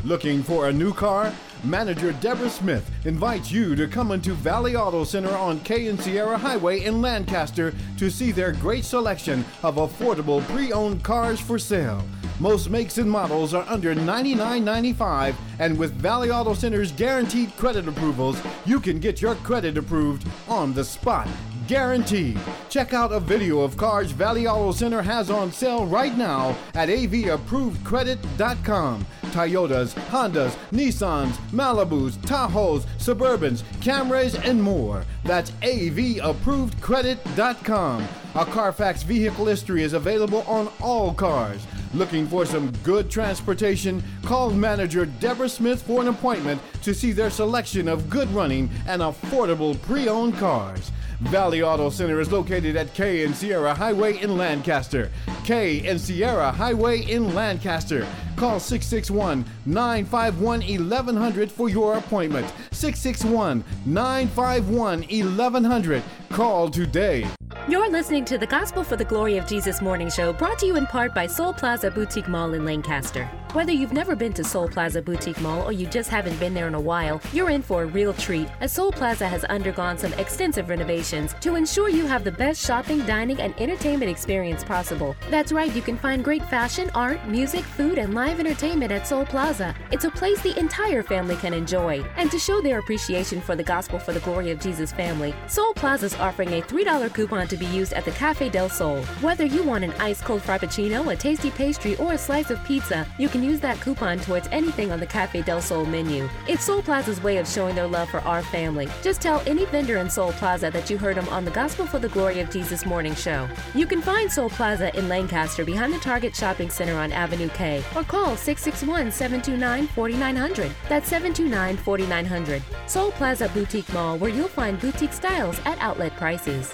Looking 0.08 0.42
for 0.42 0.70
a 0.70 0.74
new 0.74 0.94
car? 0.94 1.34
Manager 1.66 2.14
Deborah 2.14 2.50
Smith 2.50 2.90
invites 3.04 3.52
you 3.52 3.76
to 3.76 3.90
come 3.90 4.14
into 4.14 4.32
Valley 4.32 4.78
Auto 4.78 5.04
Center 5.04 5.36
on 5.36 5.60
K 5.62 5.88
and 5.88 6.00
Sierra 6.00 6.38
Highway 6.38 6.86
in 6.86 7.02
Lancaster 7.02 7.74
to 7.98 8.10
see 8.10 8.32
their 8.32 8.54
great 8.54 8.86
selection 8.86 9.44
of 9.64 9.76
affordable 9.76 10.42
pre-owned 10.48 11.04
cars 11.04 11.42
for 11.42 11.60
sale. 11.60 12.06
Most 12.40 12.70
makes 12.70 13.00
and 13.00 13.10
models 13.10 13.56
are 13.56 13.66
under 13.68 13.96
$99.95, 13.96 15.36
and 15.60 15.78
with 15.78 15.94
Valley 15.94 16.30
Auto 16.30 16.54
Center's 16.54 16.92
guaranteed 16.92 17.56
credit 17.58 17.88
approvals, 17.88 18.40
you 18.66 18.80
can 18.80 19.00
get 19.00 19.22
your 19.22 19.36
credit 19.36 19.78
approved 19.78 20.28
on 20.48 20.74
the 20.74 20.84
spot. 20.84 21.28
Guaranteed. 21.68 22.40
Check 22.70 22.94
out 22.94 23.12
a 23.12 23.20
video 23.20 23.62
of 23.62 23.76
cars 23.76 24.12
Valley 24.12 24.46
Auto 24.48 24.72
Center 24.72 25.02
has 25.02 25.30
on 25.30 25.52
sale 25.52 25.86
right 25.86 26.18
now 26.18 26.56
at 26.76 26.88
avapprovedcredit.com. 26.90 29.06
Toyotas, 29.32 29.94
Hondas, 30.10 30.56
Nissans, 30.72 31.34
Malibus, 31.52 32.14
Tahoes, 32.20 32.86
Suburbans, 32.98 33.64
Camrys, 33.82 34.42
and 34.48 34.64
more. 34.64 35.04
That's 35.26 35.52
avapprovedcredit.com. 35.52 38.08
A 38.36 38.46
Carfax 38.46 39.04
vehicle 39.04 39.48
history 39.48 39.84
is 39.84 39.92
available 39.94 40.44
on 40.44 40.70
all 40.80 41.14
cars. 41.14 41.68
Looking 41.94 42.28
for 42.28 42.46
some 42.46 42.72
good 42.84 43.10
transportation? 43.10 44.04
Call 44.24 44.52
manager 44.52 45.06
Deborah 45.06 45.50
Smith 45.50 45.82
for 45.82 46.02
an 46.02 46.08
appointment 46.10 46.62
to 46.84 46.94
see 46.94 47.12
their 47.12 47.30
selection 47.30 47.88
of 47.88 48.10
good 48.10 48.30
running 48.32 48.70
and 48.88 49.02
affordable 49.02 49.82
pre 49.84 50.08
owned 50.08 50.38
cars. 50.38 50.92
Valley 51.22 51.64
Auto 51.64 51.90
Center 51.90 52.20
is 52.20 52.32
located 52.32 52.76
at 52.76 52.94
K 52.94 53.24
and 53.24 53.36
Sierra 53.36 53.74
Highway 53.74 54.22
in 54.22 54.38
Lancaster. 54.38 55.12
K 55.46 55.88
and 55.88 56.00
Sierra 56.00 56.52
Highway 56.52 57.02
in 57.02 57.34
Lancaster. 57.34 58.06
Call 58.36 58.60
661 58.60 59.44
951 59.66 60.60
1100 60.60 61.52
for 61.52 61.70
your 61.70 61.98
appointment. 61.98 62.46
661 62.72 63.64
951 63.86 65.04
1100. 65.04 66.04
Call 66.30 66.70
today. 66.70 67.28
You're 67.70 67.90
listening 67.90 68.26
to 68.26 68.38
the 68.38 68.46
Gospel 68.46 68.84
for 68.84 68.98
the 68.98 69.06
Glory 69.06 69.38
of 69.38 69.48
Jesus 69.48 69.82
morning 69.82 70.10
show 70.10 70.34
brought 70.34 70.60
to 70.60 70.66
you 70.66 70.76
in 70.76 70.86
part 70.86 71.14
by 71.14 71.28
Soul 71.28 71.54
Plaza 71.54 71.90
Boutique 71.90 72.28
Mall 72.28 72.54
in 72.54 72.66
Lancaster. 72.66 73.26
Whether 73.54 73.72
you've 73.72 73.94
never 73.94 74.16
been 74.16 74.34
to 74.34 74.44
Soul 74.44 74.68
Plaza 74.68 75.02
Boutique 75.02 75.40
Mall 75.40 75.64
or 75.64 75.72
you 75.72 75.88
just 75.88 76.10
haven't 76.10 76.38
been 76.40 76.54
there 76.54 76.68
in 76.68 76.76
a 76.76 76.80
while, 76.80 77.22
you're 77.32 77.50
in 77.50 77.62
for 77.62 77.84
a 77.84 77.86
real 77.86 78.14
treat 78.14 78.50
as 78.60 78.74
Soul 78.74 78.92
Plaza 78.92 79.28
has 79.28 79.46
undergone 79.46 79.98
some 79.98 80.12
extensive 80.14 80.68
renovations 80.68 81.34
to 81.42 81.56
ensure 81.56 81.88
you 81.90 82.06
have 82.06 82.26
the 82.26 82.32
best 82.32 82.66
shopping, 82.66 83.00
dining, 83.06 83.40
and 83.40 83.54
entertainment 83.60 84.12
experience 84.12 84.64
possible. 84.64 85.16
That's 85.30 85.54
right, 85.54 85.74
you 85.74 85.82
can 85.82 85.98
find 85.98 86.24
great 86.24 86.44
fashion, 86.50 86.92
art, 86.94 87.26
music, 87.28 87.64
food, 87.64 87.98
and 87.98 88.14
live 88.14 88.40
entertainment 88.40 88.92
at 88.92 89.08
Soul 89.08 89.26
Plaza. 89.26 89.74
It's 89.92 90.06
a 90.06 90.12
place 90.12 90.42
the 90.42 90.58
entire 90.60 91.04
family 91.04 91.38
can 91.38 91.54
enjoy. 91.54 92.04
And 92.18 92.30
to 92.32 92.40
show 92.40 92.62
their 92.62 92.80
appreciation 92.80 93.42
for 93.42 93.56
the 93.56 93.64
Gospel 93.64 94.00
for 94.00 94.14
the 94.14 94.20
Glory 94.22 94.52
of 94.52 94.60
Jesus 94.60 94.92
family, 94.92 95.34
Soul 95.48 95.74
Plaza's 95.74 96.16
offering 96.16 96.54
a 96.54 96.62
$3 96.62 97.14
coupon 97.14 97.37
to 97.46 97.58
be 97.58 97.66
used 97.68 97.94
at 97.94 98.06
the 98.06 98.12
Cafe 98.12 98.50
del 98.50 98.70
Sol. 98.70 99.04
Whether 99.22 99.46
you 99.46 99.62
want 99.62 99.84
an 99.84 99.92
ice 100.00 100.22
cold 100.22 100.42
frappuccino, 100.42 101.12
a 101.12 101.16
tasty 101.16 101.52
pastry, 101.52 101.96
or 101.98 102.14
a 102.14 102.18
slice 102.18 102.50
of 102.50 102.64
pizza, 102.64 103.06
you 103.20 103.30
can 103.30 103.44
use 103.44 103.60
that 103.60 103.80
coupon 103.82 104.20
towards 104.20 104.48
anything 104.52 104.92
on 104.92 105.00
the 105.00 105.06
Cafe 105.06 105.42
del 105.42 105.62
Sol 105.62 105.86
menu. 105.86 106.28
It's 106.48 106.64
Soul 106.64 106.82
Plaza's 106.82 107.22
way 107.22 107.38
of 107.38 107.48
showing 107.48 107.76
their 107.76 107.86
love 107.86 108.10
for 108.10 108.22
our 108.22 108.42
family. 108.42 108.88
Just 109.04 109.22
tell 109.22 109.44
any 109.46 109.66
vendor 109.66 109.98
in 109.98 110.10
Soul 110.10 110.32
Plaza 110.32 110.72
that 110.72 110.90
you 110.90 110.98
heard 110.98 111.18
them 111.18 111.30
on 111.30 111.46
the 111.46 111.52
Gospel 111.52 111.86
for 111.86 112.00
the 112.00 112.10
Glory 112.10 112.40
of 112.40 112.50
Jesus 112.50 112.86
morning 112.86 113.14
show. 113.14 113.48
You 113.76 113.86
can 113.86 114.02
find 114.02 114.32
Soul 114.32 114.50
Plaza 114.50 114.98
in 114.98 115.10
Lancaster 115.10 115.66
behind 115.66 115.94
the 115.94 116.00
Target 116.00 116.36
Shopping 116.36 116.70
Center 116.70 116.96
on 116.96 117.12
Avenue 117.12 117.50
K 117.50 117.84
or 117.96 118.04
call 118.04 118.38
661 118.38 119.12
729 119.12 119.88
4900. 119.88 120.72
That's 120.88 121.10
729 121.10 121.78
4900. 121.78 122.64
Soul 122.88 123.12
Plaza 123.12 123.50
Boutique 123.50 123.92
Mall, 123.94 124.18
where 124.18 124.30
you'll 124.32 124.48
find 124.48 124.80
boutique 124.80 125.14
styles 125.14 125.60
at 125.66 125.78
outlet 125.80 126.16
prices. 126.16 126.74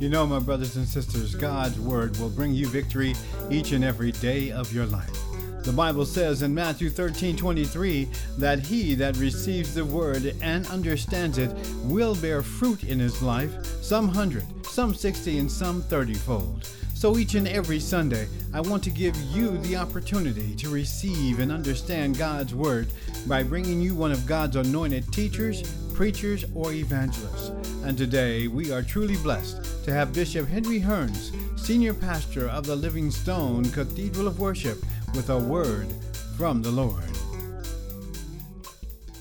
You 0.00 0.08
know, 0.08 0.26
my 0.26 0.38
brothers 0.38 0.76
and 0.76 0.88
sisters, 0.88 1.34
God's 1.34 1.78
Word 1.78 2.16
will 2.16 2.30
bring 2.30 2.54
you 2.54 2.66
victory 2.66 3.14
each 3.50 3.72
and 3.72 3.84
every 3.84 4.12
day 4.12 4.50
of 4.50 4.72
your 4.72 4.86
life. 4.86 5.14
The 5.62 5.72
Bible 5.72 6.06
says 6.06 6.40
in 6.40 6.54
Matthew 6.54 6.88
13 6.88 7.36
23 7.36 8.08
that 8.38 8.60
he 8.60 8.94
that 8.94 9.18
receives 9.18 9.74
the 9.74 9.84
word 9.84 10.34
and 10.40 10.66
understands 10.68 11.36
it 11.36 11.54
will 11.84 12.14
bear 12.14 12.42
fruit 12.42 12.84
in 12.84 12.98
his 12.98 13.20
life, 13.20 13.52
some 13.82 14.08
hundred, 14.08 14.44
some 14.64 14.94
sixty, 14.94 15.36
and 15.36 15.52
some 15.52 15.82
thirty 15.82 16.14
fold. 16.14 16.66
So 17.00 17.16
each 17.16 17.34
and 17.34 17.48
every 17.48 17.80
Sunday, 17.80 18.28
I 18.52 18.60
want 18.60 18.84
to 18.84 18.90
give 18.90 19.16
you 19.34 19.56
the 19.56 19.74
opportunity 19.74 20.54
to 20.56 20.68
receive 20.68 21.38
and 21.38 21.50
understand 21.50 22.18
God's 22.18 22.54
Word 22.54 22.88
by 23.26 23.42
bringing 23.42 23.80
you 23.80 23.94
one 23.94 24.12
of 24.12 24.26
God's 24.26 24.56
anointed 24.56 25.10
teachers, 25.10 25.62
preachers, 25.94 26.44
or 26.54 26.74
evangelists. 26.74 27.52
And 27.84 27.96
today, 27.96 28.48
we 28.48 28.70
are 28.70 28.82
truly 28.82 29.16
blessed 29.16 29.82
to 29.86 29.94
have 29.94 30.12
Bishop 30.12 30.46
Henry 30.46 30.78
Hearns, 30.78 31.32
Senior 31.58 31.94
Pastor 31.94 32.50
of 32.50 32.66
the 32.66 32.76
Living 32.76 33.10
Stone 33.10 33.70
Cathedral 33.70 34.26
of 34.26 34.38
Worship, 34.38 34.76
with 35.14 35.30
a 35.30 35.38
word 35.38 35.88
from 36.36 36.60
the 36.60 36.70
Lord. 36.70 37.02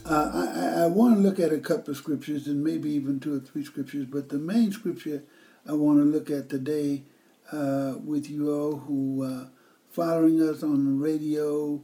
Uh, 0.05 0.31
I, 0.33 0.81
I- 0.83 0.87
want 0.87 1.15
to 1.15 1.21
look 1.21 1.39
at 1.39 1.53
a 1.53 1.59
couple 1.59 1.91
of 1.91 1.97
scriptures 1.97 2.47
and 2.47 2.61
maybe 2.61 2.89
even 2.91 3.21
two 3.21 3.37
or 3.37 3.39
three 3.39 3.63
scriptures, 3.63 4.05
but 4.05 4.27
the 4.27 4.37
main 4.37 4.73
scripture 4.73 5.23
I 5.65 5.71
want 5.71 5.99
to 5.99 6.03
look 6.03 6.29
at 6.29 6.49
today 6.49 7.03
uh, 7.51 7.95
with 8.03 8.29
you 8.29 8.51
all 8.53 8.77
who 8.77 9.23
uh, 9.23 9.47
following 9.89 10.41
us 10.41 10.63
on 10.63 10.85
the 10.85 11.03
radio 11.03 11.81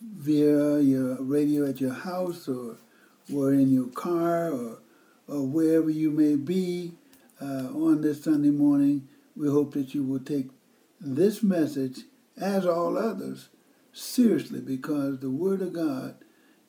via 0.00 0.80
your 0.80 1.20
radio 1.22 1.68
at 1.68 1.80
your 1.80 1.92
house 1.92 2.48
or 2.48 2.76
or 3.34 3.52
in 3.52 3.70
your 3.72 3.88
car 3.88 4.50
or, 4.50 4.78
or 5.26 5.46
wherever 5.46 5.90
you 5.90 6.10
may 6.10 6.34
be 6.34 6.92
uh, 7.40 7.68
on 7.74 8.00
this 8.00 8.24
Sunday 8.24 8.50
morning. 8.50 9.08
We 9.36 9.48
hope 9.48 9.74
that 9.74 9.94
you 9.94 10.02
will 10.02 10.20
take 10.20 10.48
this 11.00 11.42
message, 11.42 12.00
as 12.40 12.66
all 12.66 12.96
others, 12.98 13.48
seriously 13.92 14.60
because 14.60 15.20
the 15.20 15.30
Word 15.30 15.60
of 15.60 15.72
God 15.72 16.16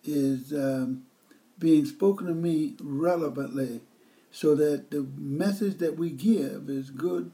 is 0.04 0.54
um, 0.54 1.04
being 1.58 1.86
spoken 1.86 2.28
to 2.28 2.34
me 2.34 2.76
relevantly 2.80 3.82
so 4.32 4.56
that 4.56 4.92
the 4.92 5.08
message 5.18 5.78
that 5.80 5.98
we 5.98 6.10
give 6.10 6.70
is 6.70 6.90
good 6.90 7.32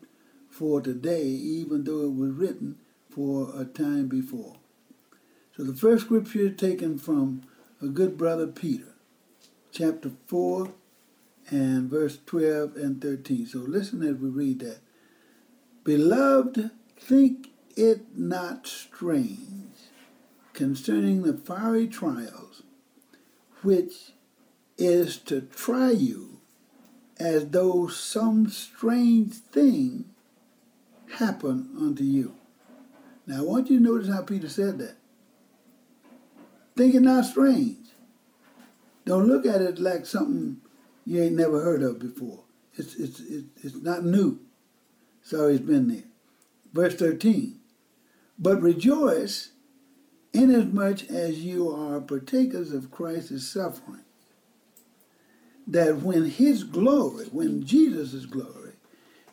for 0.55 0.79
today, 0.79 1.25
even 1.25 1.83
though 1.83 2.05
it 2.05 2.15
was 2.15 2.31
written 2.31 2.77
for 3.09 3.51
a 3.59 3.65
time 3.65 4.07
before. 4.07 4.55
So 5.57 5.63
the 5.63 5.75
first 5.75 6.05
scripture 6.05 6.47
is 6.47 6.55
taken 6.55 6.97
from 6.97 7.41
a 7.81 7.87
good 7.87 8.17
brother 8.17 8.47
Peter, 8.47 8.93
chapter 9.73 10.11
4 10.27 10.71
and 11.49 11.89
verse 11.89 12.19
12 12.25 12.77
and 12.77 13.01
13. 13.01 13.47
So 13.47 13.59
listen 13.59 14.01
as 14.01 14.15
we 14.15 14.29
read 14.29 14.59
that. 14.59 14.79
Beloved, 15.83 16.71
think 16.97 17.49
it 17.75 18.17
not 18.17 18.65
strange 18.65 19.75
concerning 20.53 21.23
the 21.23 21.33
fiery 21.33 21.85
trials 21.85 22.63
which 23.61 24.13
is 24.77 25.17
to 25.17 25.41
try 25.41 25.91
you 25.91 26.39
as 27.19 27.49
though 27.49 27.87
some 27.87 28.47
strange 28.47 29.33
thing 29.33 30.05
happen 31.15 31.69
unto 31.79 32.03
you. 32.03 32.35
Now 33.27 33.39
I 33.39 33.41
want 33.41 33.69
you 33.69 33.77
to 33.77 33.83
notice 33.83 34.09
how 34.09 34.21
Peter 34.21 34.49
said 34.49 34.77
that. 34.79 34.95
Think 36.75 36.95
it 36.95 37.01
not 37.01 37.25
strange. 37.25 37.87
Don't 39.05 39.27
look 39.27 39.45
at 39.45 39.61
it 39.61 39.79
like 39.79 40.05
something 40.05 40.57
you 41.05 41.21
ain't 41.21 41.35
never 41.35 41.61
heard 41.61 41.83
of 41.83 41.99
before. 41.99 42.39
It's, 42.73 42.95
it's, 42.95 43.19
it's, 43.21 43.45
it's 43.63 43.75
not 43.75 44.03
new. 44.03 44.39
It's 45.21 45.33
always 45.33 45.59
been 45.59 45.87
there. 45.87 46.03
Verse 46.73 46.95
13. 46.95 47.59
But 48.37 48.61
rejoice 48.61 49.51
inasmuch 50.33 51.09
as 51.09 51.39
you 51.39 51.71
are 51.71 52.01
partakers 52.01 52.71
of 52.71 52.91
Christ's 52.91 53.47
suffering, 53.47 54.03
that 55.65 56.01
when 56.01 56.25
his 56.25 56.63
glory, 56.63 57.25
when 57.31 57.65
Jesus' 57.65 58.25
glory, 58.25 58.73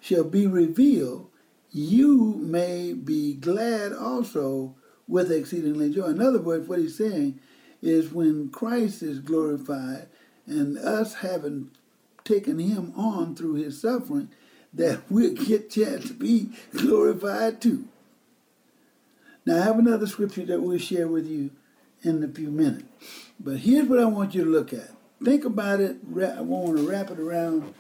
shall 0.01 0.25
be 0.25 0.47
revealed, 0.47 1.29
you 1.73 2.35
may 2.39 2.93
be 2.93 3.35
glad 3.35 3.93
also 3.93 4.75
with 5.09 5.33
exceedingly 5.33 5.91
joy. 5.91 6.07
In 6.07 6.21
other 6.21 6.41
words, 6.41 6.69
what 6.69 6.79
he's 6.79 6.97
saying 6.97 7.41
is 7.81 8.13
when 8.13 8.51
Christ 8.51 9.03
is 9.03 9.19
glorified 9.19 10.09
and 10.47 10.79
us 10.79 11.15
having 11.15 11.71
taken 12.25 12.59
him 12.59 12.93
on 12.97 13.35
through 13.35 13.55
his 13.55 13.81
suffering, 13.81 14.31
that 14.73 15.03
we'll 15.11 15.35
get 15.35 15.71
chance 15.71 16.09
to 16.09 16.15
be 16.15 16.51
glorified 16.73 17.61
too. 17.61 17.89
Now, 19.45 19.61
I 19.61 19.65
have 19.65 19.79
another 19.79 20.07
scripture 20.07 20.45
that 20.47 20.61
we'll 20.61 20.79
share 20.79 21.09
with 21.09 21.27
you 21.27 21.51
in 22.03 22.23
a 22.23 22.29
few 22.29 22.51
minutes. 22.51 22.85
But 23.41 23.59
here's 23.59 23.89
what 23.89 23.99
I 23.99 24.05
want 24.05 24.35
you 24.35 24.45
to 24.45 24.51
look 24.51 24.73
at. 24.73 24.91
Think 25.23 25.45
about 25.45 25.81
it. 25.81 25.97
I 26.17 26.41
want 26.43 26.77
to 26.77 26.89
wrap 26.89 27.11
it 27.11 27.19
around 27.19 27.75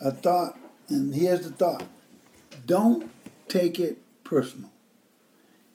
a 0.00 0.10
thought, 0.10 0.58
and 0.88 1.14
here's 1.14 1.42
the 1.42 1.50
thought. 1.50 1.84
Don't 2.66 3.10
take 3.48 3.78
it 3.78 3.98
personal. 4.24 4.70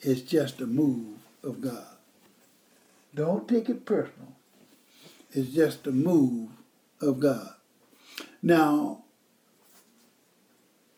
It's 0.01 0.21
just 0.21 0.62
a 0.62 0.67
move 0.67 1.19
of 1.43 1.62
God. 1.62 1.86
Don't 3.13 3.47
take 3.47 3.69
it 3.69 3.86
personal. 3.86 4.34
It's 5.31 5.51
just 5.51 5.88
a 5.88 5.91
move 5.91 6.49
of 6.99 7.19
God. 7.19 7.53
Now, 8.41 9.03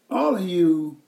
all 0.10 0.36
of 0.36 0.48
you 0.48 1.02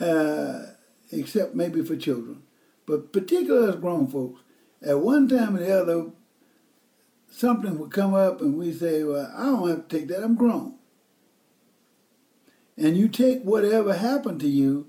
uh, 0.00 0.62
except 1.10 1.54
maybe 1.54 1.82
for 1.82 1.96
children, 1.96 2.42
but 2.86 3.12
particularly 3.12 3.70
as 3.70 3.76
grown 3.76 4.06
folks, 4.06 4.40
at 4.82 5.00
one 5.00 5.28
time 5.28 5.56
or 5.56 5.60
the 5.60 5.80
other, 5.80 6.06
something 7.30 7.78
would 7.78 7.90
come 7.90 8.14
up 8.14 8.40
and 8.40 8.56
we 8.56 8.72
say, 8.72 9.02
well, 9.02 9.32
I 9.36 9.46
don't 9.46 9.68
have 9.68 9.88
to 9.88 9.98
take 9.98 10.08
that, 10.08 10.22
I'm 10.22 10.34
grown. 10.34 10.77
And 12.78 12.96
you 12.96 13.08
take 13.08 13.42
whatever 13.42 13.94
happened 13.94 14.40
to 14.40 14.48
you 14.48 14.86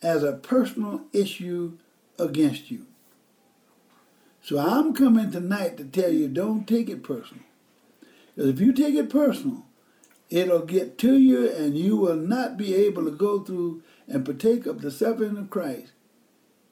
as 0.00 0.22
a 0.22 0.32
personal 0.32 1.02
issue 1.12 1.76
against 2.18 2.70
you. 2.70 2.86
So 4.42 4.58
I'm 4.58 4.94
coming 4.94 5.30
tonight 5.30 5.76
to 5.76 5.84
tell 5.84 6.12
you 6.12 6.28
don't 6.28 6.66
take 6.66 6.88
it 6.88 7.02
personal. 7.02 7.44
Because 8.34 8.50
if 8.50 8.60
you 8.60 8.72
take 8.72 8.94
it 8.94 9.10
personal, 9.10 9.66
it'll 10.30 10.64
get 10.64 10.98
to 10.98 11.18
you 11.18 11.50
and 11.50 11.76
you 11.76 11.96
will 11.96 12.16
not 12.16 12.56
be 12.56 12.74
able 12.74 13.04
to 13.04 13.10
go 13.10 13.40
through 13.40 13.82
and 14.08 14.24
partake 14.24 14.66
of 14.66 14.80
the 14.80 14.90
suffering 14.90 15.36
of 15.36 15.50
Christ 15.50 15.92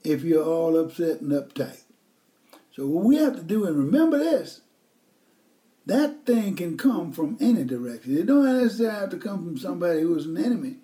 if 0.03 0.23
you're 0.23 0.45
all 0.45 0.77
upset 0.79 1.21
and 1.21 1.33
uptight. 1.33 1.83
So 2.73 2.87
what 2.87 3.05
we 3.05 3.17
have 3.17 3.37
to 3.37 3.43
do, 3.43 3.67
and 3.67 3.77
remember 3.77 4.19
this, 4.19 4.63
that 5.87 6.27
thing 6.27 6.57
can 6.57 6.77
come 6.77 7.13
from 7.13 7.37
any 7.41 7.65
direction. 7.65 8.17
It 8.17 8.27
don't 8.27 8.45
necessarily 8.45 9.01
have 9.01 9.11
to 9.11 9.17
come 9.17 9.45
from 9.45 9.59
somebody 9.59 10.03
who 10.03 10.15
is 10.17 10.27
an 10.27 10.37
enemy. 10.37 10.77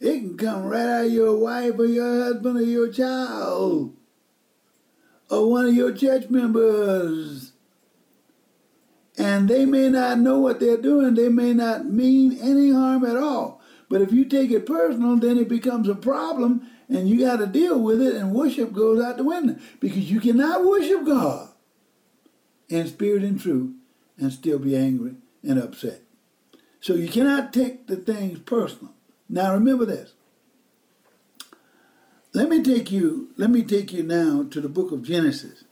It 0.00 0.18
can 0.18 0.36
come 0.36 0.64
right 0.64 0.80
out 0.80 1.06
of 1.06 1.12
your 1.12 1.36
wife 1.38 1.78
or 1.78 1.86
your 1.86 2.24
husband 2.24 2.58
or 2.58 2.62
your 2.62 2.92
child 2.92 3.94
or 5.30 5.50
one 5.50 5.66
of 5.66 5.74
your 5.74 5.92
church 5.92 6.28
members. 6.28 7.52
And 9.16 9.48
they 9.48 9.64
may 9.64 9.88
not 9.88 10.18
know 10.18 10.40
what 10.40 10.58
they're 10.58 10.76
doing. 10.76 11.14
They 11.14 11.28
may 11.28 11.52
not 11.52 11.86
mean 11.86 12.36
any 12.40 12.72
harm 12.72 13.04
at 13.04 13.16
all. 13.16 13.60
But 13.88 14.00
if 14.02 14.10
you 14.10 14.24
take 14.24 14.50
it 14.50 14.66
personal, 14.66 15.16
then 15.16 15.38
it 15.38 15.48
becomes 15.48 15.88
a 15.88 15.94
problem 15.94 16.68
and 16.88 17.08
you 17.08 17.20
got 17.20 17.36
to 17.36 17.46
deal 17.46 17.78
with 17.78 18.02
it 18.02 18.16
and 18.16 18.34
worship 18.34 18.72
goes 18.72 19.02
out 19.02 19.16
the 19.16 19.24
window 19.24 19.56
because 19.80 20.10
you 20.10 20.20
cannot 20.20 20.64
worship 20.64 21.04
God 21.04 21.50
in 22.68 22.86
spirit 22.88 23.22
and 23.22 23.40
truth 23.40 23.72
and 24.18 24.32
still 24.32 24.58
be 24.58 24.76
angry 24.76 25.14
and 25.42 25.58
upset. 25.58 26.02
So 26.80 26.94
you 26.94 27.08
cannot 27.08 27.52
take 27.52 27.86
the 27.86 27.96
things 27.96 28.40
personal. 28.40 28.92
Now 29.28 29.54
remember 29.54 29.84
this. 29.84 30.12
Let 32.34 32.48
me 32.48 32.62
take 32.62 32.90
you 32.90 33.30
let 33.36 33.50
me 33.50 33.62
take 33.62 33.92
you 33.92 34.02
now 34.02 34.44
to 34.50 34.60
the 34.60 34.68
book 34.68 34.90
of 34.92 35.02
Genesis. 35.02 35.64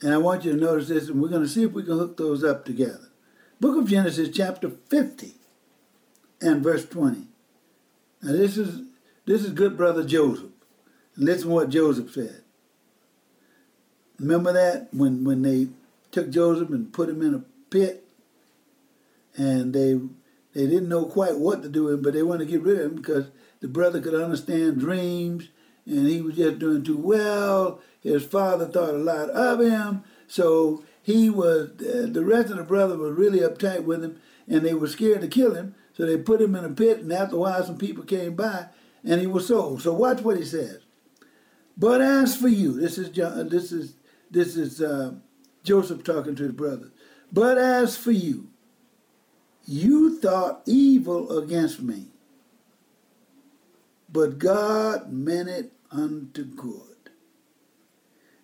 And 0.00 0.12
I 0.12 0.18
want 0.18 0.44
you 0.44 0.52
to 0.52 0.58
notice 0.58 0.88
this 0.88 1.08
and 1.08 1.20
we're 1.20 1.28
going 1.28 1.42
to 1.42 1.48
see 1.48 1.62
if 1.62 1.72
we 1.72 1.82
can 1.82 1.98
hook 1.98 2.16
those 2.16 2.42
up 2.42 2.64
together. 2.64 3.08
Book 3.60 3.76
of 3.76 3.88
Genesis 3.88 4.28
chapter 4.34 4.70
50 4.88 5.32
and 6.40 6.62
verse 6.62 6.84
20. 6.84 7.28
Now 8.22 8.32
this 8.32 8.56
is 8.56 8.82
this 9.26 9.44
is 9.44 9.52
good 9.52 9.76
brother 9.76 10.04
Joseph. 10.04 10.50
Listen 11.16 11.50
what 11.50 11.70
Joseph 11.70 12.12
said. 12.12 12.42
Remember 14.18 14.52
that 14.52 14.88
when 14.92 15.24
when 15.24 15.42
they 15.42 15.68
took 16.10 16.30
Joseph 16.30 16.70
and 16.70 16.92
put 16.92 17.08
him 17.08 17.22
in 17.22 17.34
a 17.34 17.44
pit, 17.74 18.06
and 19.36 19.74
they 19.74 19.94
they 20.54 20.68
didn't 20.68 20.88
know 20.88 21.06
quite 21.06 21.36
what 21.36 21.62
to 21.62 21.68
do 21.68 21.84
with 21.84 21.94
him, 21.94 22.02
but 22.02 22.14
they 22.14 22.22
wanted 22.22 22.46
to 22.46 22.50
get 22.52 22.62
rid 22.62 22.78
of 22.78 22.92
him 22.92 22.96
because 22.96 23.26
the 23.60 23.66
brother 23.66 24.00
could 24.00 24.14
understand 24.14 24.78
dreams, 24.78 25.48
and 25.84 26.06
he 26.06 26.20
was 26.20 26.36
just 26.36 26.60
doing 26.60 26.84
too 26.84 26.96
well. 26.96 27.80
His 28.00 28.24
father 28.24 28.66
thought 28.66 28.94
a 28.94 28.98
lot 28.98 29.30
of 29.30 29.60
him, 29.60 30.04
so 30.28 30.84
he 31.02 31.28
was. 31.28 31.70
Uh, 31.80 32.06
the 32.10 32.24
rest 32.24 32.50
of 32.50 32.58
the 32.58 32.62
brother 32.62 32.96
was 32.96 33.12
really 33.12 33.40
uptight 33.40 33.84
with 33.84 34.04
him, 34.04 34.20
and 34.46 34.60
they 34.60 34.74
were 34.74 34.86
scared 34.86 35.22
to 35.22 35.28
kill 35.28 35.54
him. 35.54 35.74
So 35.96 36.06
they 36.06 36.16
put 36.16 36.40
him 36.40 36.54
in 36.54 36.64
a 36.64 36.70
pit, 36.70 37.00
and 37.00 37.12
after 37.12 37.36
a 37.36 37.40
while, 37.40 37.64
some 37.64 37.78
people 37.78 38.04
came 38.04 38.34
by, 38.34 38.66
and 39.04 39.20
he 39.20 39.26
was 39.26 39.48
sold. 39.48 39.82
So 39.82 39.92
watch 39.92 40.20
what 40.20 40.36
he 40.36 40.44
says. 40.44 40.78
But 41.76 42.00
as 42.00 42.36
for 42.36 42.48
you, 42.48 42.72
this 42.72 42.98
is 42.98 43.08
John, 43.10 43.48
this 43.48 43.72
is 43.72 43.94
this 44.30 44.56
is 44.56 44.80
uh, 44.80 45.14
Joseph 45.64 46.04
talking 46.04 46.36
to 46.36 46.42
his 46.44 46.52
brothers. 46.52 46.90
But 47.34 47.58
as 47.58 47.96
for 47.96 48.12
you, 48.12 48.46
you 49.66 50.20
thought 50.20 50.62
evil 50.66 51.36
against 51.36 51.82
me, 51.82 52.06
but 54.08 54.38
God 54.38 55.12
meant 55.12 55.48
it 55.48 55.72
unto 55.90 56.44
good, 56.44 57.10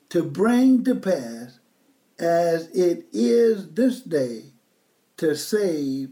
to 0.08 0.24
bring 0.24 0.82
to 0.82 0.96
pass 0.96 1.60
as 2.18 2.66
it 2.70 3.06
is 3.12 3.70
this 3.74 4.00
day 4.00 4.46
to 5.18 5.36
save 5.36 6.10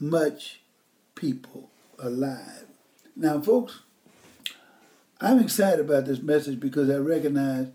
much 0.00 0.62
people 1.16 1.70
alive. 1.98 2.64
Now, 3.14 3.42
folks, 3.42 3.80
I'm 5.20 5.38
excited 5.38 5.80
about 5.80 6.06
this 6.06 6.22
message 6.22 6.60
because 6.60 6.88
I 6.88 6.96
recognize 6.96 7.68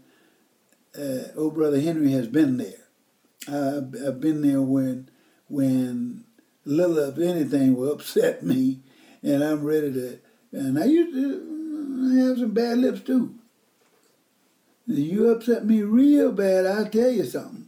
uh, 0.98 1.28
old 1.38 1.54
brother 1.54 1.80
Henry 1.80 2.12
has 2.14 2.26
been 2.26 2.58
there. 2.58 2.81
I've, 3.48 3.96
I've 4.08 4.22
been 4.22 4.42
there 4.42 4.62
when 4.62 5.10
when 5.48 6.24
little 6.66 7.00
of 7.00 7.20
anything 7.20 7.76
will 7.76 7.92
upset 7.92 8.44
me, 8.44 8.82
and 9.24 9.44
I'm 9.44 9.64
ready 9.64 9.92
to. 9.94 10.20
And 10.52 10.78
I 10.78 10.86
used 10.86 11.14
to 11.14 11.40
mm, 11.40 12.28
have 12.28 12.40
some 12.40 12.54
bad 12.54 12.78
lips 12.78 13.02
too. 13.02 13.36
You 14.88 15.30
upset 15.30 15.66
me 15.66 15.84
real 15.84 16.32
bad, 16.32 16.66
I'll 16.66 16.88
tell 16.88 17.10
you 17.12 17.24
something. 17.24 17.68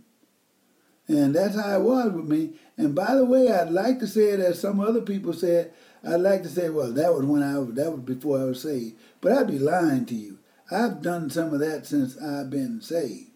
And 1.07 1.35
that's 1.35 1.55
how 1.55 1.77
it 1.79 1.81
was 1.81 2.11
with 2.11 2.25
me. 2.25 2.53
And 2.77 2.95
by 2.95 3.15
the 3.15 3.25
way, 3.25 3.51
I'd 3.51 3.69
like 3.71 3.99
to 3.99 4.07
say 4.07 4.29
it 4.29 4.39
as 4.39 4.59
some 4.59 4.79
other 4.79 5.01
people 5.01 5.33
said. 5.33 5.73
I'd 6.05 6.15
like 6.15 6.43
to 6.43 6.49
say, 6.49 6.69
well, 6.69 6.91
that 6.91 7.13
was 7.13 7.25
when 7.25 7.43
I 7.43 7.59
was, 7.59 7.75
that 7.75 7.91
was 7.91 8.01
before 8.01 8.39
I 8.39 8.43
was 8.45 8.61
saved. 8.61 8.97
But 9.21 9.33
I'd 9.33 9.47
be 9.47 9.59
lying 9.59 10.05
to 10.07 10.15
you. 10.15 10.39
I've 10.71 11.01
done 11.01 11.29
some 11.29 11.53
of 11.53 11.59
that 11.59 11.85
since 11.85 12.17
I've 12.21 12.49
been 12.49 12.81
saved, 12.81 13.31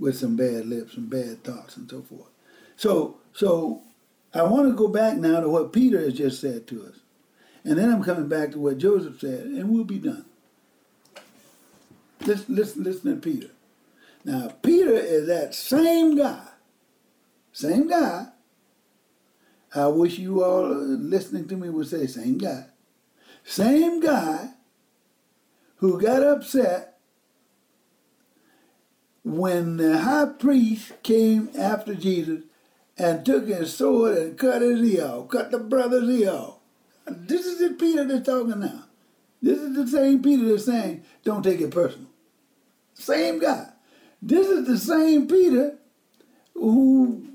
with 0.00 0.18
some 0.18 0.34
bad 0.34 0.66
lips 0.66 0.96
and 0.96 1.08
bad 1.08 1.44
thoughts 1.44 1.76
and 1.76 1.88
so 1.88 2.02
forth. 2.02 2.30
So, 2.76 3.18
so 3.32 3.82
I 4.34 4.42
want 4.42 4.68
to 4.68 4.74
go 4.74 4.88
back 4.88 5.18
now 5.18 5.40
to 5.40 5.48
what 5.48 5.72
Peter 5.72 6.00
has 6.00 6.14
just 6.14 6.40
said 6.40 6.66
to 6.68 6.86
us, 6.86 7.00
and 7.62 7.78
then 7.78 7.92
I'm 7.92 8.02
coming 8.02 8.26
back 8.26 8.50
to 8.52 8.58
what 8.58 8.78
Joseph 8.78 9.20
said, 9.20 9.44
and 9.44 9.68
we'll 9.68 9.84
be 9.84 9.98
done. 9.98 10.24
Listen, 12.22 12.56
listen, 12.56 12.82
listen 12.82 13.14
to 13.14 13.20
Peter. 13.20 13.50
Now, 14.24 14.48
Peter 14.62 14.94
is 14.94 15.26
that 15.28 15.54
same 15.54 16.16
guy, 16.16 16.46
same 17.52 17.86
guy. 17.86 18.28
I 19.74 19.86
wish 19.86 20.18
you 20.18 20.42
all 20.42 20.64
uh, 20.66 20.76
listening 20.76 21.46
to 21.48 21.56
me 21.56 21.70
would 21.70 21.86
say, 21.88 22.06
same 22.06 22.38
guy. 22.38 22.66
Same 23.44 24.00
guy 24.00 24.50
who 25.76 26.00
got 26.00 26.22
upset 26.24 26.89
when 29.30 29.76
the 29.76 29.98
high 29.98 30.26
priest 30.26 30.92
came 31.02 31.50
after 31.56 31.94
Jesus 31.94 32.42
and 32.98 33.24
took 33.24 33.46
his 33.46 33.72
sword 33.72 34.18
and 34.18 34.38
cut 34.38 34.62
his 34.62 34.80
ear 34.82 35.06
off, 35.06 35.28
cut 35.28 35.50
the 35.50 35.58
brother's 35.58 36.08
ear 36.08 36.30
off. 36.30 36.56
This 37.06 37.46
is 37.46 37.58
the 37.58 37.74
Peter 37.74 38.04
that's 38.04 38.26
talking 38.26 38.60
now. 38.60 38.84
This 39.40 39.58
is 39.58 39.74
the 39.74 39.86
same 39.86 40.22
Peter 40.22 40.48
that's 40.48 40.66
saying, 40.66 41.04
don't 41.24 41.42
take 41.42 41.60
it 41.60 41.70
personal. 41.70 42.08
Same 42.94 43.38
guy. 43.38 43.68
This 44.20 44.48
is 44.48 44.66
the 44.66 44.76
same 44.76 45.26
Peter 45.26 45.78
who, 46.54 47.26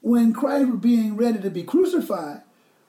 when 0.00 0.32
Christ 0.32 0.68
was 0.70 0.80
being 0.80 1.16
ready 1.16 1.40
to 1.40 1.50
be 1.50 1.64
crucified, 1.64 2.42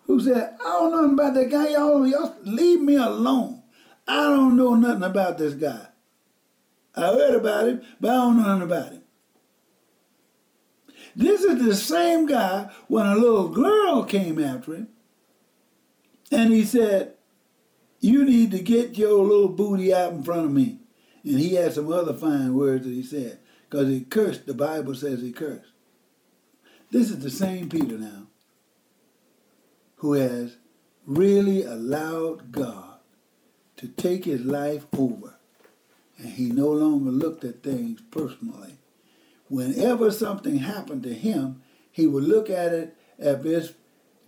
who 0.06 0.20
said, 0.20 0.56
I 0.60 0.64
don't 0.64 0.92
know 0.92 1.14
about 1.14 1.34
that 1.34 1.50
guy. 1.50 1.70
Y'all, 1.70 2.06
y'all 2.06 2.36
leave 2.44 2.82
me 2.82 2.96
alone. 2.96 3.64
I 4.08 4.24
don't 4.24 4.58
know 4.58 4.76
nothing 4.76 5.04
about 5.04 5.38
this 5.38 5.54
guy. 5.54 5.88
I 6.96 7.08
heard 7.08 7.36
about 7.36 7.68
him, 7.68 7.82
but 8.00 8.12
I 8.12 8.14
don't 8.14 8.38
know 8.38 8.44
nothing 8.44 8.62
about 8.64 8.92
him. 8.92 9.02
This 11.16 11.42
is 11.42 11.64
the 11.64 11.76
same 11.76 12.26
guy 12.26 12.72
when 12.88 13.06
a 13.06 13.16
little 13.16 13.50
girl 13.50 14.04
came 14.04 14.44
after 14.44 14.76
him 14.76 14.88
and 16.32 16.52
he 16.52 16.66
said, 16.66 17.14
You 18.00 18.26
need 18.26 18.52
to 18.52 18.60
get 18.60 18.98
your 18.98 19.24
little 19.24 19.50
booty 19.50 19.94
out 19.94 20.14
in 20.14 20.24
front 20.24 20.46
of 20.46 20.52
me. 20.52 20.80
And 21.24 21.40
he 21.40 21.56
had 21.56 21.74
some 21.74 21.92
other 21.92 22.14
fine 22.14 22.54
words 22.54 22.86
that 22.86 22.94
he 22.94 23.04
said 23.04 23.40
because 23.70 23.88
he 23.88 24.02
cursed. 24.02 24.46
The 24.46 24.54
Bible 24.54 24.96
says 24.96 25.22
he 25.22 25.32
cursed. 25.32 25.72
This 26.92 27.10
is 27.10 27.20
the 27.20 27.30
same 27.30 27.70
Peter 27.70 27.98
now 27.98 28.28
who 29.98 30.14
has 30.14 30.58
really 31.06 31.64
allowed 31.64 32.52
God 32.52 33.00
to 33.78 33.88
take 33.88 34.26
his 34.26 34.42
life 34.42 34.86
over. 34.98 35.33
And 36.18 36.30
he 36.30 36.46
no 36.46 36.68
longer 36.70 37.12
looked 37.12 37.44
at 37.44 37.64
things 37.64 38.02
personally. 38.12 38.76
Whenever 39.50 40.12
something 40.12 40.58
happened 40.58 41.04
to 41.04 41.14
him, 41.14 41.62
he 41.92 42.08
would 42.08 42.24
look 42.24 42.50
at 42.50 42.74
it 42.74 42.96
as 43.20 43.46
if 43.46 43.74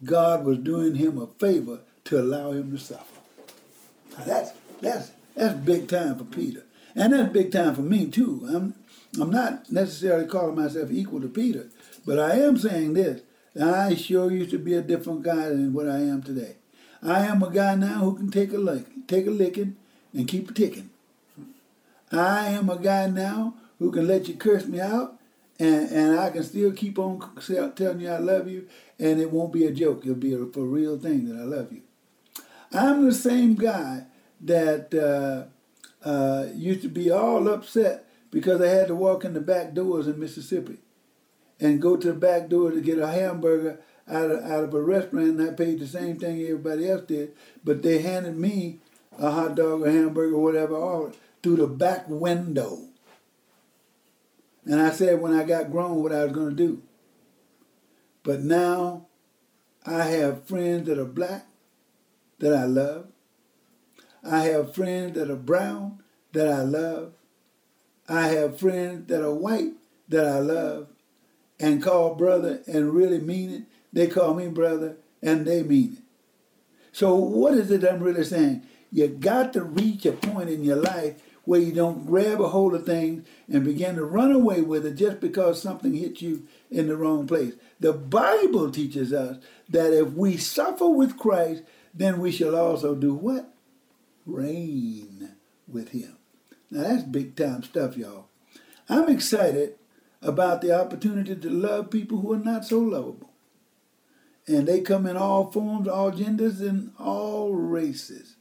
God 0.03 0.45
was 0.45 0.59
doing 0.59 0.95
him 0.95 1.17
a 1.17 1.27
favor 1.27 1.79
to 2.05 2.19
allow 2.19 2.51
him 2.51 2.71
to 2.71 2.77
suffer. 2.77 3.19
Now 4.17 4.25
that's 4.25 4.51
that's 4.81 5.11
that's 5.35 5.55
big 5.55 5.87
time 5.87 6.17
for 6.17 6.25
Peter. 6.25 6.63
And 6.95 7.13
that's 7.13 7.33
big 7.33 7.51
time 7.51 7.75
for 7.75 7.81
me 7.81 8.07
too. 8.07 8.47
I'm 8.49 8.75
I'm 9.19 9.31
not 9.31 9.71
necessarily 9.71 10.27
calling 10.27 10.55
myself 10.55 10.91
equal 10.91 11.21
to 11.21 11.27
Peter, 11.27 11.67
but 12.05 12.19
I 12.19 12.35
am 12.35 12.57
saying 12.57 12.93
this. 12.93 13.21
I 13.61 13.95
sure 13.95 14.31
used 14.31 14.51
to 14.51 14.59
be 14.59 14.73
a 14.73 14.81
different 14.81 15.23
guy 15.23 15.49
than 15.49 15.73
what 15.73 15.87
I 15.87 15.99
am 15.99 16.21
today. 16.21 16.57
I 17.01 17.25
am 17.25 17.41
a 17.41 17.49
guy 17.49 17.75
now 17.75 17.99
who 17.99 18.15
can 18.17 18.29
take 18.29 18.51
a 18.51 18.57
lick, 18.57 18.85
take 19.07 19.27
a 19.27 19.31
licking 19.31 19.77
and 20.13 20.27
keep 20.27 20.53
ticking. 20.53 20.89
I 22.19 22.47
am 22.49 22.69
a 22.69 22.77
guy 22.77 23.07
now 23.07 23.55
who 23.79 23.91
can 23.91 24.07
let 24.07 24.27
you 24.27 24.35
curse 24.35 24.65
me 24.65 24.79
out 24.79 25.19
and, 25.59 25.89
and 25.89 26.19
I 26.19 26.29
can 26.29 26.43
still 26.43 26.71
keep 26.71 26.99
on 26.99 27.19
telling 27.75 27.99
you 27.99 28.09
I 28.09 28.17
love 28.17 28.47
you 28.47 28.67
and 28.99 29.19
it 29.19 29.31
won't 29.31 29.53
be 29.53 29.65
a 29.65 29.71
joke. 29.71 30.01
It'll 30.03 30.15
be 30.15 30.33
a 30.33 30.45
for 30.45 30.65
real 30.65 30.97
thing 30.97 31.27
that 31.27 31.39
I 31.39 31.43
love 31.43 31.71
you. 31.71 31.81
I'm 32.71 33.05
the 33.05 33.13
same 33.13 33.55
guy 33.55 34.05
that 34.41 34.93
uh, 34.93 36.07
uh, 36.07 36.47
used 36.53 36.81
to 36.81 36.89
be 36.89 37.09
all 37.09 37.47
upset 37.47 38.05
because 38.31 38.61
I 38.61 38.67
had 38.67 38.87
to 38.87 38.95
walk 38.95 39.23
in 39.23 39.33
the 39.33 39.41
back 39.41 39.73
doors 39.73 40.07
in 40.07 40.19
Mississippi 40.19 40.79
and 41.59 41.81
go 41.81 41.95
to 41.95 42.07
the 42.07 42.13
back 42.13 42.49
door 42.49 42.71
to 42.71 42.81
get 42.81 42.99
a 42.99 43.07
hamburger 43.07 43.79
out 44.07 44.29
of, 44.29 44.43
out 44.43 44.63
of 44.65 44.73
a 44.73 44.81
restaurant 44.81 45.39
and 45.39 45.49
I 45.49 45.53
paid 45.53 45.79
the 45.79 45.87
same 45.87 46.19
thing 46.19 46.41
everybody 46.41 46.89
else 46.89 47.05
did, 47.07 47.33
but 47.63 47.81
they 47.81 47.99
handed 47.99 48.37
me 48.37 48.79
a 49.17 49.31
hot 49.31 49.55
dog 49.55 49.83
or 49.83 49.91
hamburger 49.91 50.35
or 50.35 50.43
whatever 50.43 50.75
through 51.45 51.57
the 51.57 51.67
back 51.67 52.05
window. 52.07 52.79
And 54.65 54.81
I 54.81 54.89
said 54.89 55.21
when 55.21 55.31
I 55.31 55.43
got 55.43 55.69
grown 55.69 56.01
what 56.01 56.11
I 56.11 56.23
was 56.23 56.33
going 56.33 56.49
to 56.49 56.55
do. 56.55 56.81
But 58.23 58.41
now 58.41 59.05
I 59.85 60.05
have 60.05 60.47
friends 60.47 60.87
that 60.87 60.97
are 60.97 61.05
black 61.05 61.45
that 62.39 62.51
I 62.51 62.63
love. 62.63 63.09
I 64.27 64.45
have 64.45 64.73
friends 64.73 65.13
that 65.19 65.29
are 65.29 65.35
brown 65.35 65.99
that 66.33 66.47
I 66.47 66.63
love. 66.63 67.13
I 68.09 68.29
have 68.29 68.59
friends 68.59 69.07
that 69.09 69.23
are 69.23 69.35
white 69.35 69.73
that 70.09 70.25
I 70.25 70.39
love 70.39 70.87
and 71.59 71.83
call 71.83 72.15
brother 72.15 72.61
and 72.65 72.91
really 72.91 73.19
mean 73.19 73.51
it. 73.51 73.63
They 73.93 74.07
call 74.07 74.33
me 74.33 74.47
brother 74.47 74.97
and 75.21 75.45
they 75.45 75.61
mean 75.61 75.97
it. 75.99 76.03
So, 76.91 77.13
what 77.13 77.53
is 77.53 77.69
it 77.69 77.83
I'm 77.83 78.01
really 78.01 78.23
saying? 78.23 78.63
You 78.91 79.09
got 79.09 79.53
to 79.53 79.63
reach 79.63 80.07
a 80.07 80.13
point 80.13 80.49
in 80.49 80.63
your 80.63 80.77
life 80.77 81.21
where 81.45 81.59
you 81.59 81.71
don't 81.71 82.05
grab 82.05 82.41
a 82.41 82.49
hold 82.49 82.73
of 82.73 82.85
things 82.85 83.25
and 83.47 83.63
begin 83.63 83.95
to 83.95 84.03
run 84.03 84.31
away 84.31 84.61
with 84.61 84.85
it 84.85 84.95
just 84.95 85.19
because 85.19 85.61
something 85.61 85.93
hit 85.93 86.21
you 86.21 86.45
in 86.69 86.87
the 86.87 86.97
wrong 86.97 87.25
place. 87.25 87.53
The 87.79 87.93
Bible 87.93 88.71
teaches 88.71 89.13
us 89.13 89.37
that 89.69 89.93
if 89.93 90.11
we 90.13 90.37
suffer 90.37 90.89
with 90.89 91.17
Christ, 91.17 91.63
then 91.93 92.19
we 92.19 92.31
shall 92.31 92.55
also 92.55 92.95
do 92.95 93.13
what? 93.13 93.53
Reign 94.25 95.35
with 95.67 95.89
him. 95.89 96.17
Now 96.69 96.83
that's 96.83 97.03
big 97.03 97.35
time 97.35 97.63
stuff, 97.63 97.95
y'all. 97.95 98.27
I'm 98.89 99.09
excited 99.09 99.75
about 100.21 100.61
the 100.61 100.77
opportunity 100.77 101.35
to 101.35 101.49
love 101.49 101.91
people 101.91 102.19
who 102.19 102.33
are 102.33 102.39
not 102.39 102.65
so 102.65 102.79
lovable. 102.79 103.31
And 104.47 104.67
they 104.67 104.81
come 104.81 105.05
in 105.07 105.17
all 105.17 105.51
forms, 105.51 105.87
all 105.87 106.11
genders, 106.11 106.61
and 106.61 106.91
all 106.99 107.53
races. 107.53 108.34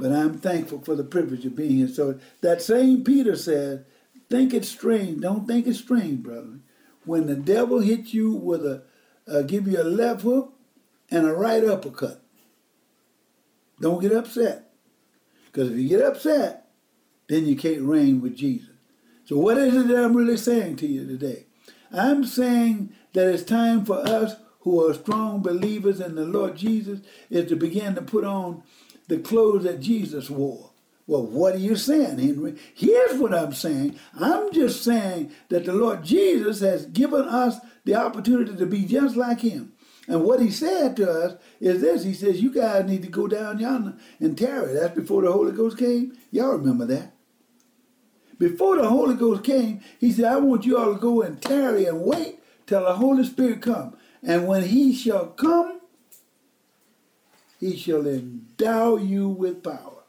But 0.00 0.12
I'm 0.12 0.38
thankful 0.38 0.80
for 0.80 0.96
the 0.96 1.04
privilege 1.04 1.44
of 1.44 1.54
being 1.54 1.76
here. 1.76 1.88
So 1.88 2.18
that 2.40 2.62
same 2.62 3.04
Peter 3.04 3.36
said, 3.36 3.84
think 4.30 4.54
it's 4.54 4.68
strange. 4.68 5.20
Don't 5.20 5.46
think 5.46 5.66
it's 5.66 5.78
strange, 5.78 6.22
brother. 6.22 6.60
When 7.04 7.26
the 7.26 7.34
devil 7.34 7.80
hits 7.80 8.14
you 8.14 8.32
with 8.32 8.64
a, 8.64 8.82
uh, 9.30 9.42
give 9.42 9.68
you 9.68 9.80
a 9.80 9.84
left 9.84 10.22
hook 10.22 10.54
and 11.10 11.26
a 11.26 11.34
right 11.34 11.62
uppercut. 11.62 12.22
Don't 13.78 14.00
get 14.00 14.12
upset. 14.12 14.70
Because 15.46 15.70
if 15.70 15.78
you 15.78 15.88
get 15.88 16.00
upset, 16.00 16.68
then 17.28 17.46
you 17.46 17.56
can't 17.56 17.82
reign 17.82 18.22
with 18.22 18.36
Jesus. 18.36 18.70
So 19.26 19.36
what 19.36 19.58
is 19.58 19.74
it 19.74 19.88
that 19.88 20.02
I'm 20.02 20.16
really 20.16 20.38
saying 20.38 20.76
to 20.76 20.86
you 20.86 21.06
today? 21.06 21.46
I'm 21.92 22.24
saying 22.24 22.94
that 23.12 23.28
it's 23.28 23.42
time 23.42 23.84
for 23.84 23.98
us 23.98 24.36
who 24.60 24.86
are 24.86 24.94
strong 24.94 25.42
believers 25.42 26.00
in 26.00 26.14
the 26.14 26.24
Lord 26.24 26.56
Jesus 26.56 27.00
is 27.28 27.48
to 27.48 27.56
begin 27.56 27.94
to 27.96 28.02
put 28.02 28.24
on 28.24 28.62
the 29.10 29.18
clothes 29.18 29.64
that 29.64 29.80
Jesus 29.80 30.30
wore 30.30 30.70
Well, 31.06 31.26
what 31.26 31.56
are 31.56 31.58
you 31.58 31.74
saying, 31.74 32.18
Henry? 32.18 32.54
Here's 32.74 33.18
what 33.18 33.34
I'm 33.34 33.52
saying. 33.52 33.98
I'm 34.18 34.52
just 34.52 34.84
saying 34.84 35.32
that 35.48 35.64
the 35.64 35.72
Lord 35.72 36.04
Jesus 36.04 36.60
has 36.60 36.86
given 36.86 37.22
us 37.22 37.58
the 37.84 37.96
opportunity 37.96 38.56
to 38.56 38.66
be 38.66 38.84
just 38.84 39.16
like 39.16 39.40
him. 39.40 39.72
And 40.06 40.24
what 40.24 40.40
he 40.40 40.50
said 40.50 40.96
to 40.96 41.10
us 41.10 41.36
is 41.60 41.80
this 41.80 42.04
He 42.04 42.14
says, 42.14 42.40
You 42.40 42.52
guys 42.52 42.88
need 42.88 43.02
to 43.02 43.08
go 43.08 43.26
down 43.26 43.58
yonder 43.58 43.94
and 44.20 44.38
tarry. 44.38 44.74
That's 44.74 44.94
before 44.94 45.22
the 45.22 45.32
Holy 45.32 45.52
Ghost 45.52 45.76
came. 45.76 46.16
Y'all 46.30 46.52
remember 46.52 46.86
that. 46.86 47.12
Before 48.38 48.76
the 48.76 48.88
Holy 48.88 49.16
Ghost 49.16 49.42
came, 49.42 49.80
he 49.98 50.12
said, 50.12 50.26
I 50.26 50.36
want 50.36 50.64
you 50.64 50.78
all 50.78 50.94
to 50.94 51.00
go 51.00 51.22
and 51.22 51.42
tarry 51.42 51.84
and 51.84 52.02
wait 52.02 52.38
till 52.66 52.84
the 52.84 52.94
Holy 52.94 53.24
Spirit 53.24 53.60
come. 53.60 53.96
And 54.22 54.46
when 54.46 54.62
he 54.64 54.94
shall 54.94 55.26
come, 55.26 55.79
he 57.60 57.76
shall 57.76 58.06
endow 58.06 58.96
you 58.96 59.28
with 59.28 59.62
power. 59.62 60.02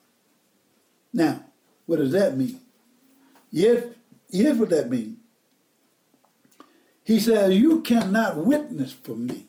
Now, 1.14 1.44
what 1.86 1.98
does 1.98 2.14
that 2.14 2.38
mean? 2.38 2.62
Yes, 3.52 3.84
here's 4.32 4.58
what 4.58 4.70
that 4.70 4.90
means. 4.90 5.18
He 7.04 7.20
says, 7.20 7.54
You 7.54 7.82
cannot 7.82 8.38
witness 8.38 8.94
for 8.94 9.16
me 9.16 9.48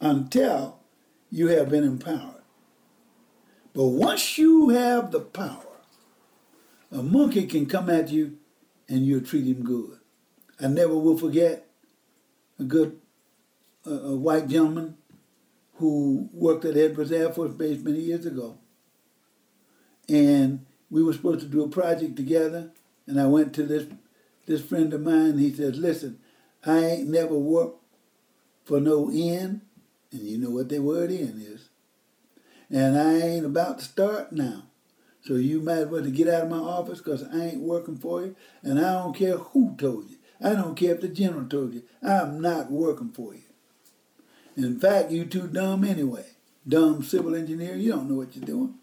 until 0.00 0.78
you 1.30 1.48
have 1.48 1.68
been 1.68 1.84
empowered. 1.84 2.42
But 3.74 3.88
once 3.88 4.38
you 4.38 4.70
have 4.70 5.10
the 5.10 5.20
power, 5.20 5.60
a 6.90 7.02
monkey 7.02 7.46
can 7.46 7.66
come 7.66 7.90
at 7.90 8.08
you 8.10 8.38
and 8.88 9.04
you'll 9.04 9.20
treat 9.20 9.46
him 9.46 9.62
good. 9.62 9.98
I 10.58 10.68
never 10.68 10.96
will 10.96 11.18
forget 11.18 11.66
a 12.58 12.64
good 12.64 12.98
a 13.84 14.16
white 14.16 14.48
gentleman 14.48 14.96
who 15.74 16.28
worked 16.32 16.64
at 16.64 16.76
Edwards 16.76 17.12
Air 17.12 17.32
Force 17.32 17.52
Base 17.52 17.82
many 17.82 18.00
years 18.00 18.26
ago. 18.26 18.58
And 20.08 20.66
we 20.90 21.02
were 21.02 21.12
supposed 21.12 21.40
to 21.40 21.46
do 21.46 21.64
a 21.64 21.68
project 21.68 22.16
together. 22.16 22.70
And 23.06 23.20
I 23.20 23.26
went 23.26 23.52
to 23.54 23.64
this 23.64 23.86
this 24.46 24.62
friend 24.62 24.92
of 24.92 25.00
mine. 25.00 25.38
He 25.38 25.52
says, 25.52 25.78
"Listen, 25.78 26.18
I 26.64 26.78
ain't 26.84 27.08
never 27.08 27.36
worked 27.36 27.82
for 28.64 28.80
no 28.80 29.10
end, 29.10 29.60
and 30.12 30.22
you 30.22 30.38
know 30.38 30.50
what 30.50 30.68
the 30.68 30.80
word 30.80 31.10
end 31.10 31.42
is. 31.42 31.68
And 32.70 32.98
I 32.98 33.20
ain't 33.20 33.46
about 33.46 33.78
to 33.78 33.84
start 33.84 34.32
now. 34.32 34.64
So 35.22 35.34
you 35.34 35.60
might 35.60 35.78
as 35.78 35.86
well 35.86 36.02
get 36.02 36.28
out 36.28 36.44
of 36.44 36.50
my 36.50 36.58
office 36.58 36.98
because 36.98 37.24
I 37.24 37.46
ain't 37.46 37.60
working 37.60 37.96
for 37.96 38.22
you, 38.22 38.36
and 38.62 38.78
I 38.78 38.92
don't 38.92 39.16
care 39.16 39.36
who 39.38 39.74
told 39.76 40.10
you. 40.10 40.16
I 40.42 40.50
don't 40.54 40.76
care 40.76 40.94
if 40.94 41.00
the 41.00 41.08
general 41.08 41.48
told 41.48 41.72
you. 41.72 41.82
I'm 42.02 42.40
not 42.40 42.70
working 42.70 43.10
for 43.10 43.34
you. 43.34 43.43
In 44.56 44.78
fact, 44.78 45.10
you 45.10 45.24
too 45.24 45.48
dumb 45.48 45.84
anyway. 45.84 46.26
Dumb 46.66 47.02
civil 47.02 47.34
engineer, 47.34 47.74
you 47.76 47.92
don't 47.92 48.08
know 48.08 48.16
what 48.16 48.34
you're 48.34 48.44
doing. 48.44 48.74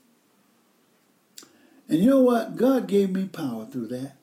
And 1.88 2.00
you 2.00 2.10
know 2.10 2.22
what? 2.22 2.56
God 2.56 2.88
gave 2.88 3.12
me 3.12 3.26
power 3.26 3.66
through 3.66 3.88
that. 3.88 4.14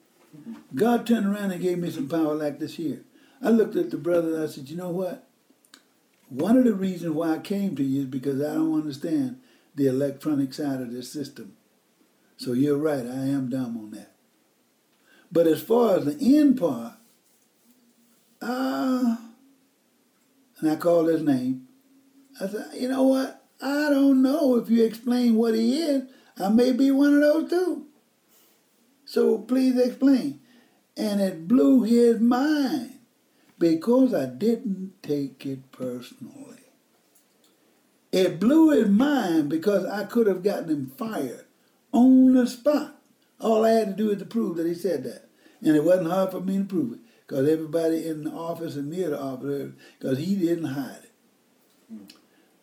God 0.75 1.07
turned 1.07 1.27
around 1.27 1.51
and 1.51 1.61
gave 1.61 1.79
me 1.79 1.91
some 1.91 2.09
power 2.09 2.35
like 2.35 2.59
this 2.59 2.77
here. 2.77 3.03
I 3.43 3.51
looked 3.51 3.77
at 3.77 3.91
the 3.91 3.97
brother 3.97 4.35
and 4.35 4.45
I 4.45 4.47
said, 4.47 4.69
you 4.69 4.77
know 4.77 4.91
what? 4.91 5.27
One 6.29 6.57
of 6.57 6.65
the 6.65 6.75
reasons 6.75 7.15
why 7.15 7.35
I 7.35 7.39
came 7.39 7.75
to 7.77 7.83
you 7.83 8.03
is 8.03 8.07
because 8.07 8.41
I 8.41 8.55
don't 8.55 8.75
understand 8.75 9.41
the 9.75 9.87
electronic 9.87 10.53
side 10.53 10.81
of 10.81 10.93
this 10.93 11.11
system. 11.11 11.57
So 12.37 12.53
you're 12.53 12.79
right, 12.79 13.05
I 13.07 13.27
am 13.27 13.49
dumb 13.49 13.77
on 13.77 13.91
that. 13.93 14.13
But 15.31 15.47
as 15.47 15.63
far 15.63 15.97
as 15.97 16.05
the 16.05 16.37
end 16.37 16.59
part, 16.59 16.95
uh, 18.41 19.17
and 20.61 20.71
I 20.71 20.77
called 20.77 21.09
his 21.09 21.23
name. 21.23 21.69
I 22.41 22.49
said, 22.49 22.71
you 22.75 22.89
know 22.89 23.05
what? 23.05 23.45
I 23.61 23.91
don't 23.91 24.23
know 24.23 24.57
if 24.57 24.71
you 24.71 24.85
explain 24.85 25.35
what 25.35 25.55
he 25.55 25.79
is. 25.79 26.05
I 26.39 26.49
may 26.49 26.73
be 26.73 26.91
one 26.91 27.15
of 27.15 27.21
those 27.21 27.51
too. 27.51 27.87
So 29.05 29.39
please 29.39 29.79
explain. 29.79 30.41
And 30.97 31.21
it 31.21 31.49
blew 31.49 31.83
his 31.83 32.21
mind 32.21 32.99
because 33.59 34.15
I 34.15 34.27
didn't 34.27 34.95
take 35.03 35.45
it 35.47 35.71
personally. 35.73 36.59
It 38.11 38.41
blew 38.41 38.71
his 38.71 38.89
mind 38.89 39.49
because 39.49 39.85
I 39.85 40.05
could 40.05 40.27
have 40.27 40.43
gotten 40.43 40.71
him 40.71 40.93
fired 40.97 41.47
on 41.93 42.35
the 42.35 42.47
spot. 42.47 42.97
All 43.41 43.65
I 43.65 43.71
had 43.71 43.97
to 43.97 44.03
do 44.03 44.11
is 44.11 44.19
to 44.19 44.25
prove 44.25 44.57
that 44.57 44.67
he 44.67 44.75
said 44.75 45.05
that. 45.05 45.29
And 45.61 45.77
it 45.77 45.85
wasn't 45.85 46.11
hard 46.11 46.31
for 46.31 46.41
me 46.41 46.59
to 46.59 46.65
prove 46.65 46.93
it 46.95 46.99
because 47.29 47.47
everybody 47.47 48.09
in 48.09 48.25
the 48.25 48.31
office 48.31 48.75
and 48.75 48.91
near 48.91 49.11
the 49.11 49.21
office, 49.21 49.73
because 49.99 50.19
he 50.19 50.35
didn't 50.35 50.65
hide 50.65 51.03
it. 51.05 52.15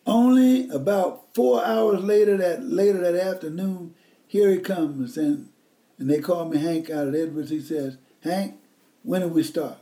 Only 0.07 0.67
about 0.69 1.33
four 1.35 1.63
hours 1.63 2.03
later 2.03 2.35
that 2.37 2.63
later 2.63 2.99
that 2.99 3.15
afternoon, 3.15 3.93
here 4.27 4.49
he 4.49 4.57
comes 4.57 5.17
and 5.17 5.49
and 5.97 6.09
they 6.09 6.19
call 6.19 6.45
me 6.45 6.57
Hank 6.57 6.89
out 6.89 7.07
of 7.07 7.15
Edwards. 7.15 7.51
He 7.51 7.61
says, 7.61 7.97
Hank, 8.21 8.55
when 9.03 9.21
do 9.21 9.27
we 9.27 9.43
start? 9.43 9.77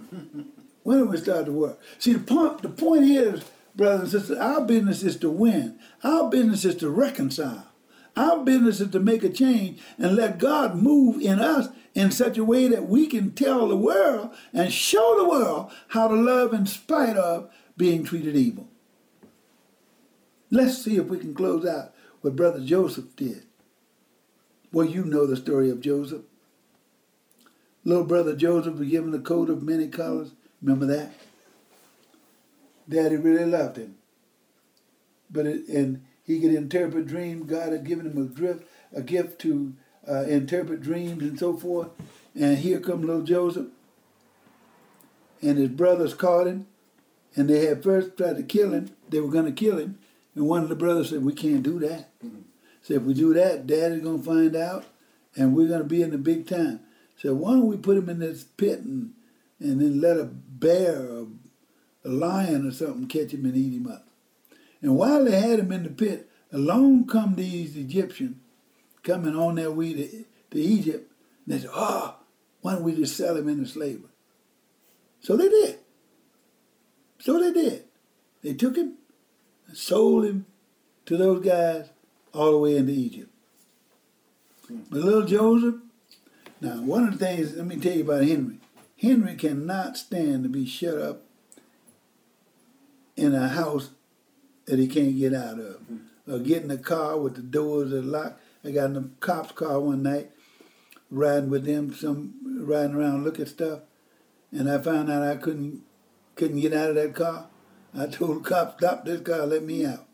when 0.82 0.98
do 0.98 1.06
we 1.06 1.16
start 1.18 1.46
to 1.46 1.52
work? 1.52 1.78
See, 1.98 2.14
the 2.14 2.20
point, 2.20 2.62
the 2.62 2.68
point 2.68 3.04
is, 3.04 3.44
brothers 3.74 4.14
and 4.14 4.22
sisters, 4.22 4.38
our 4.38 4.62
business 4.62 5.02
is 5.02 5.16
to 5.18 5.30
win. 5.30 5.78
Our 6.02 6.30
business 6.30 6.64
is 6.64 6.76
to 6.76 6.88
reconcile. 6.88 7.69
Our 8.20 8.44
business 8.44 8.82
is 8.82 8.90
to 8.90 9.00
make 9.00 9.24
a 9.24 9.30
change 9.30 9.80
and 9.96 10.14
let 10.14 10.36
God 10.36 10.74
move 10.74 11.22
in 11.22 11.38
us 11.38 11.68
in 11.94 12.10
such 12.10 12.36
a 12.36 12.44
way 12.44 12.68
that 12.68 12.86
we 12.86 13.06
can 13.06 13.32
tell 13.32 13.66
the 13.66 13.78
world 13.78 14.34
and 14.52 14.70
show 14.70 15.14
the 15.16 15.26
world 15.26 15.72
how 15.88 16.06
to 16.06 16.14
love 16.14 16.52
in 16.52 16.66
spite 16.66 17.16
of 17.16 17.50
being 17.78 18.04
treated 18.04 18.36
evil. 18.36 18.68
Let's 20.50 20.84
see 20.84 20.96
if 20.98 21.06
we 21.06 21.16
can 21.16 21.32
close 21.32 21.64
out 21.64 21.94
what 22.20 22.36
Brother 22.36 22.60
Joseph 22.60 23.16
did. 23.16 23.46
Well, 24.70 24.86
you 24.86 25.06
know 25.06 25.26
the 25.26 25.36
story 25.36 25.70
of 25.70 25.80
Joseph. 25.80 26.24
Little 27.84 28.04
brother 28.04 28.36
Joseph 28.36 28.74
was 28.74 28.90
given 28.90 29.14
a 29.14 29.18
coat 29.18 29.48
of 29.48 29.62
many 29.62 29.88
colors. 29.88 30.32
Remember 30.60 30.84
that? 30.84 31.14
Daddy 32.86 33.16
really 33.16 33.46
loved 33.46 33.78
him. 33.78 33.96
But 35.30 35.46
it, 35.46 35.68
and 35.68 36.02
he 36.30 36.40
could 36.40 36.54
interpret 36.54 37.06
dreams. 37.06 37.50
God 37.50 37.72
had 37.72 37.84
given 37.84 38.06
him 38.06 38.22
a 38.22 38.26
gift, 38.26 38.64
a 38.94 39.02
gift 39.02 39.40
to 39.42 39.74
uh, 40.08 40.22
interpret 40.22 40.82
dreams 40.82 41.22
and 41.22 41.38
so 41.38 41.56
forth. 41.56 41.88
And 42.34 42.58
here 42.58 42.80
comes 42.80 43.04
little 43.04 43.22
Joseph. 43.22 43.68
And 45.42 45.58
his 45.58 45.70
brothers 45.70 46.14
caught 46.14 46.46
him. 46.46 46.66
And 47.36 47.48
they 47.48 47.66
had 47.66 47.82
first 47.82 48.16
tried 48.16 48.36
to 48.36 48.42
kill 48.42 48.72
him. 48.72 48.90
They 49.08 49.20
were 49.20 49.30
going 49.30 49.46
to 49.46 49.52
kill 49.52 49.78
him. 49.78 49.98
And 50.34 50.46
one 50.46 50.62
of 50.62 50.68
the 50.68 50.76
brothers 50.76 51.10
said, 51.10 51.24
We 51.24 51.32
can't 51.32 51.62
do 51.62 51.78
that. 51.80 52.10
So 52.82 52.94
if 52.94 53.02
we 53.02 53.14
do 53.14 53.34
that, 53.34 53.66
Daddy's 53.66 54.02
gonna 54.02 54.22
find 54.22 54.56
out, 54.56 54.86
and 55.36 55.54
we're 55.54 55.68
gonna 55.68 55.84
be 55.84 56.02
in 56.02 56.10
the 56.10 56.18
big 56.18 56.46
time. 56.46 56.80
So 57.16 57.34
why 57.34 57.52
don't 57.52 57.66
we 57.66 57.76
put 57.76 57.98
him 57.98 58.08
in 58.08 58.20
this 58.20 58.44
pit 58.44 58.80
and 58.80 59.12
and 59.58 59.80
then 59.80 60.00
let 60.00 60.16
a 60.16 60.24
bear 60.24 60.96
or 61.02 61.26
a 62.04 62.08
lion 62.08 62.66
or 62.66 62.70
something 62.70 63.06
catch 63.06 63.32
him 63.32 63.44
and 63.44 63.54
eat 63.54 63.74
him 63.74 63.86
up. 63.86 64.09
And 64.82 64.96
while 64.96 65.24
they 65.24 65.38
had 65.38 65.58
him 65.58 65.72
in 65.72 65.82
the 65.82 65.90
pit, 65.90 66.28
along 66.52 67.06
come 67.06 67.34
these 67.34 67.76
Egyptians 67.76 68.36
coming 69.02 69.36
on 69.36 69.56
their 69.56 69.70
way 69.70 69.94
to, 69.94 70.24
to 70.50 70.58
Egypt. 70.58 71.10
And 71.46 71.54
they 71.54 71.60
said, 71.60 71.70
oh, 71.74 72.16
why 72.60 72.74
don't 72.74 72.84
we 72.84 72.94
just 72.94 73.16
sell 73.16 73.36
him 73.36 73.48
into 73.48 73.66
slavery? 73.66 74.10
So 75.20 75.36
they 75.36 75.48
did. 75.48 75.78
So 77.18 77.38
they 77.38 77.52
did. 77.52 77.84
They 78.42 78.54
took 78.54 78.76
him 78.76 78.94
and 79.68 79.76
sold 79.76 80.24
him 80.24 80.46
to 81.06 81.16
those 81.16 81.44
guys 81.44 81.90
all 82.32 82.52
the 82.52 82.58
way 82.58 82.76
into 82.76 82.92
Egypt. 82.92 83.30
Hmm. 84.66 84.80
But 84.90 85.00
little 85.00 85.26
Joseph, 85.26 85.76
now 86.60 86.80
one 86.80 87.06
of 87.06 87.18
the 87.18 87.24
things, 87.24 87.54
let 87.56 87.66
me 87.66 87.76
tell 87.76 87.94
you 87.94 88.04
about 88.04 88.24
Henry. 88.24 88.58
Henry 88.98 89.34
cannot 89.34 89.96
stand 89.96 90.42
to 90.42 90.48
be 90.48 90.66
shut 90.66 90.98
up 90.98 91.22
in 93.16 93.34
a 93.34 93.48
house 93.48 93.90
that 94.70 94.78
he 94.78 94.86
can't 94.86 95.18
get 95.18 95.34
out 95.34 95.58
of. 95.58 95.80
Or 96.30 96.38
get 96.38 96.62
in 96.62 96.70
a 96.70 96.78
car 96.78 97.18
with 97.18 97.34
the 97.34 97.42
doors 97.42 97.90
locked. 97.92 98.40
I 98.64 98.70
got 98.70 98.90
in 98.90 98.96
a 98.96 99.04
cop's 99.18 99.52
car 99.52 99.80
one 99.80 100.04
night, 100.04 100.30
riding 101.10 101.50
with 101.50 101.64
them, 101.64 101.92
some 101.92 102.34
riding 102.64 102.94
around 102.94 103.24
looking 103.24 103.42
at 103.42 103.48
stuff, 103.48 103.80
and 104.52 104.70
I 104.70 104.78
found 104.78 105.10
out 105.10 105.22
I 105.22 105.36
couldn't 105.36 105.82
couldn't 106.36 106.60
get 106.60 106.72
out 106.72 106.90
of 106.90 106.94
that 106.96 107.14
car. 107.14 107.48
I 107.98 108.06
told 108.06 108.44
the 108.44 108.48
cop, 108.48 108.78
stop 108.78 109.04
this 109.04 109.20
car, 109.22 109.44
let 109.46 109.64
me 109.64 109.84
out. 109.84 110.06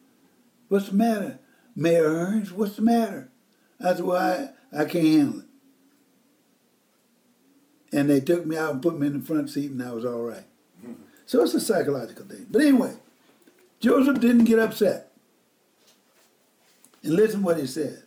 What's 0.69 0.89
the 0.89 0.95
matter? 0.95 1.39
Mayor 1.75 2.05
Ernst, 2.05 2.53
what's 2.53 2.77
the 2.77 2.83
matter? 2.83 3.31
I 3.79 3.95
said, 3.95 4.05
well, 4.05 4.17
I, 4.73 4.77
I 4.77 4.85
can't 4.87 5.07
handle 5.07 5.41
it. 5.41 5.47
And 7.93 8.09
they 8.09 8.21
took 8.21 8.47
me 8.47 8.57
out 8.57 8.73
and 8.73 8.83
put 8.83 8.99
me 8.99 9.09
in 9.09 9.21
the 9.21 9.27
front 9.27 9.51
seat, 9.51 9.71
and 9.71 9.83
I 9.83 9.93
was 9.93 10.05
all 10.05 10.23
right. 10.23 10.47
So 11.29 11.43
it's 11.43 11.55
a 11.55 11.61
psychological 11.61 12.25
thing. 12.25 12.47
But 12.49 12.63
anyway, 12.63 12.95
Joseph 13.81 14.21
didn't 14.21 14.45
get 14.45 14.59
upset. 14.59 15.13
And 17.03 17.15
listen 17.15 17.43
what 17.43 17.59
he 17.59 17.67
said. 17.67 18.03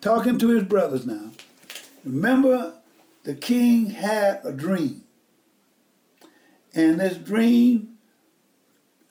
Talking 0.00 0.38
to 0.38 0.48
his 0.48 0.64
brothers 0.64 1.06
now. 1.06 1.30
Remember, 2.04 2.74
the 3.24 3.34
king 3.34 3.90
had 3.90 4.40
a 4.44 4.52
dream. 4.52 5.04
And 6.74 7.00
this 7.00 7.16
dream, 7.16 7.98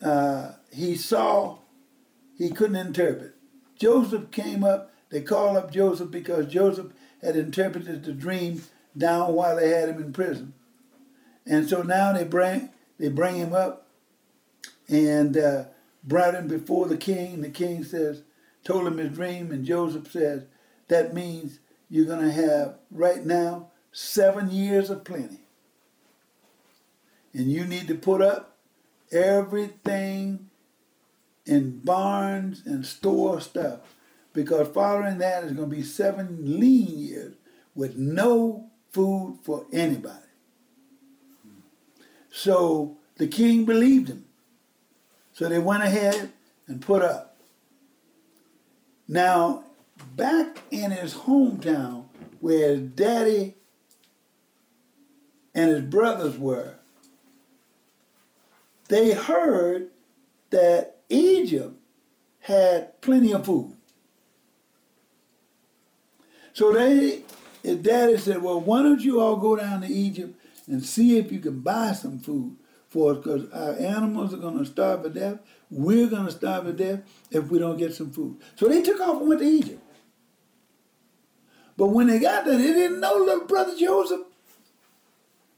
uh, 0.02 0.54
he 0.74 0.96
saw, 0.96 1.60
he 2.38 2.50
couldn't 2.50 2.76
interpret. 2.76 3.36
Joseph 3.78 4.32
came 4.32 4.64
up. 4.64 4.92
They 5.10 5.22
called 5.22 5.58
up 5.58 5.72
Joseph 5.72 6.12
because 6.12 6.46
Joseph 6.48 6.92
had 7.22 7.36
interpreted 7.36 8.04
the 8.04 8.14
dream 8.14 8.64
down 8.98 9.34
while 9.34 9.56
they 9.56 9.70
had 9.70 9.90
him 9.90 10.02
in 10.02 10.14
prison. 10.14 10.54
And 11.46 11.68
so 11.68 11.82
now 11.82 12.14
they 12.14 12.24
bring 12.24 12.70
they 13.00 13.10
bring 13.10 13.36
him 13.36 13.54
up 13.54 13.88
and 14.92 15.38
uh, 15.38 15.64
brought 16.04 16.36
him 16.36 16.48
before 16.48 16.88
the 16.88 16.98
king. 16.98 17.42
The 17.42 17.50
king 17.50 17.84
says, 17.84 18.22
told 18.64 18.86
him 18.86 18.98
his 18.98 19.16
dream, 19.16 19.52
and 19.52 19.66
Joseph 19.66 20.12
says, 20.12 20.44
that 20.90 21.14
means 21.14 21.60
you're 21.90 22.06
going 22.06 22.26
to 22.26 22.32
have 22.32 22.76
right 22.92 23.26
now 23.26 23.72
seven 23.92 24.52
years 24.52 24.90
of 24.90 25.04
plenty. 25.04 25.40
And 27.34 27.50
you 27.50 27.66
need 27.66 27.88
to 27.88 27.96
put 27.96 28.22
up 28.22 28.58
everything 29.12 30.50
in 31.46 31.80
barns 31.80 32.64
and 32.66 32.86
store 32.86 33.42
stuff 33.42 33.80
because 34.34 34.68
following 34.70 35.18
that 35.20 35.44
is 35.44 35.54
going 35.54 35.70
to 35.70 35.76
be 35.76 35.84
seven 35.84 36.60
lean 36.60 36.98
years 36.98 37.36
with 37.74 37.98
no 37.98 38.70
food 38.92 39.40
for 39.44 39.66
anybody. 39.72 40.18
So 42.32 42.98
the 43.16 43.28
king 43.28 43.66
believed 43.66 44.10
him. 44.10 44.26
So 45.42 45.50
they 45.50 45.58
went 45.58 45.82
ahead 45.82 46.32
and 46.68 46.80
put 46.80 47.02
up. 47.02 47.36
Now, 49.08 49.64
back 50.16 50.60
in 50.70 50.92
his 50.92 51.16
hometown 51.16 52.06
where 52.42 52.76
his 52.76 52.82
daddy 52.82 53.56
and 55.56 55.72
his 55.72 55.82
brothers 55.82 56.38
were, 56.38 56.76
they 58.88 59.16
heard 59.16 59.90
that 60.52 60.98
Egypt 61.10 61.74
had 62.42 63.02
plenty 63.02 63.34
of 63.34 63.44
food. 63.44 63.76
So 66.54 66.72
they, 66.72 67.24
his 67.64 67.78
daddy 67.78 68.20
said, 68.20 68.44
well, 68.44 68.62
why 68.62 68.84
don't 68.84 69.02
you 69.02 69.20
all 69.20 69.38
go 69.38 69.56
down 69.56 69.82
to 69.82 69.88
Egypt 69.88 70.40
and 70.68 70.86
see 70.86 71.18
if 71.18 71.32
you 71.32 71.40
can 71.40 71.62
buy 71.62 71.94
some 71.94 72.20
food 72.20 72.58
for 72.92 73.14
us 73.14 73.18
because 73.18 73.52
our 73.52 73.74
animals 73.78 74.34
are 74.34 74.38
going 74.38 74.60
to 74.60 74.66
starve 74.66 75.02
to 75.04 75.10
death. 75.10 75.40
We're 75.70 76.08
going 76.08 76.26
to 76.26 76.32
starve 76.32 76.66
to 76.66 76.74
death 76.74 77.00
if 77.32 77.50
we 77.50 77.58
don't 77.58 77.78
get 77.78 77.96
some 77.96 78.12
food. 78.12 78.40
So 78.56 78.68
they 78.68 78.82
took 78.82 79.00
off 79.00 79.22
and 79.22 79.30
went 79.30 79.42
to 79.42 79.48
Egypt. 79.48 79.82
But 81.78 81.88
when 81.88 82.08
they 82.08 82.20
got 82.20 82.46
there, 82.46 82.58
they 82.58 82.74
didn't 82.74 83.00
know 83.00 83.16
little 83.16 83.48
brother 83.48 83.76
Joseph. 83.78 84.22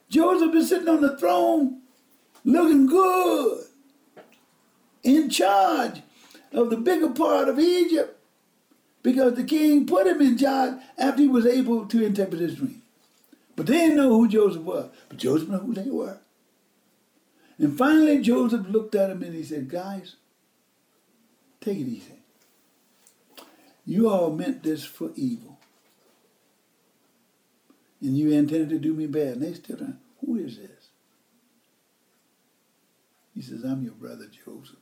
Joseph 0.10 0.54
is 0.54 0.70
sitting 0.70 0.88
on 0.88 1.02
the 1.02 1.18
throne 1.18 1.82
looking 2.46 2.86
good, 2.86 3.66
in 5.04 5.30
charge 5.30 6.02
of 6.52 6.70
the 6.70 6.78
bigger 6.78 7.10
part 7.10 7.50
of 7.50 7.60
Egypt 7.60 8.20
because 9.02 9.34
the 9.34 9.44
king 9.44 9.86
put 9.86 10.08
him 10.08 10.22
in 10.22 10.38
charge 10.38 10.76
after 10.98 11.24
he 11.24 11.28
was 11.28 11.46
able 11.46 11.86
to 11.88 12.06
interpret 12.06 12.42
his 12.42 12.56
dream. 12.56 12.82
But 13.56 13.68
they 13.68 13.74
didn't 13.74 13.98
know 13.98 14.10
who 14.10 14.28
Joseph 14.28 14.62
was. 14.62 14.90
But 15.10 15.18
Joseph 15.18 15.50
knew 15.50 15.58
who 15.58 15.74
they 15.74 15.90
were. 15.90 16.20
And 17.58 17.78
finally, 17.78 18.20
Joseph 18.22 18.68
looked 18.68 18.96
at 18.96 19.10
him 19.10 19.24
and 19.24 19.34
he 19.34 19.44
said, 19.44 19.70
Guys, 19.70 20.16
take 21.62 21.78
it 21.78 21.88
easy. 21.88 22.20
You 23.86 24.10
all 24.10 24.32
meant 24.32 24.64
this 24.64 24.84
for 24.84 25.12
evil. 25.16 25.60
And 28.02 28.18
you 28.18 28.32
intended 28.32 28.70
to 28.70 28.80
do 28.80 28.94
me 28.94 29.08
bad. 29.08 29.34
And 29.34 29.42
they 29.44 29.54
still 29.54 29.78
don't. 29.78 30.00
Who 30.26 30.38
is 30.38 30.58
this? 30.58 30.70
He 33.36 33.42
says, 33.42 33.64
I'm 33.64 33.84
your 33.84 33.94
brother 33.94 34.28
Joseph. 34.46 34.78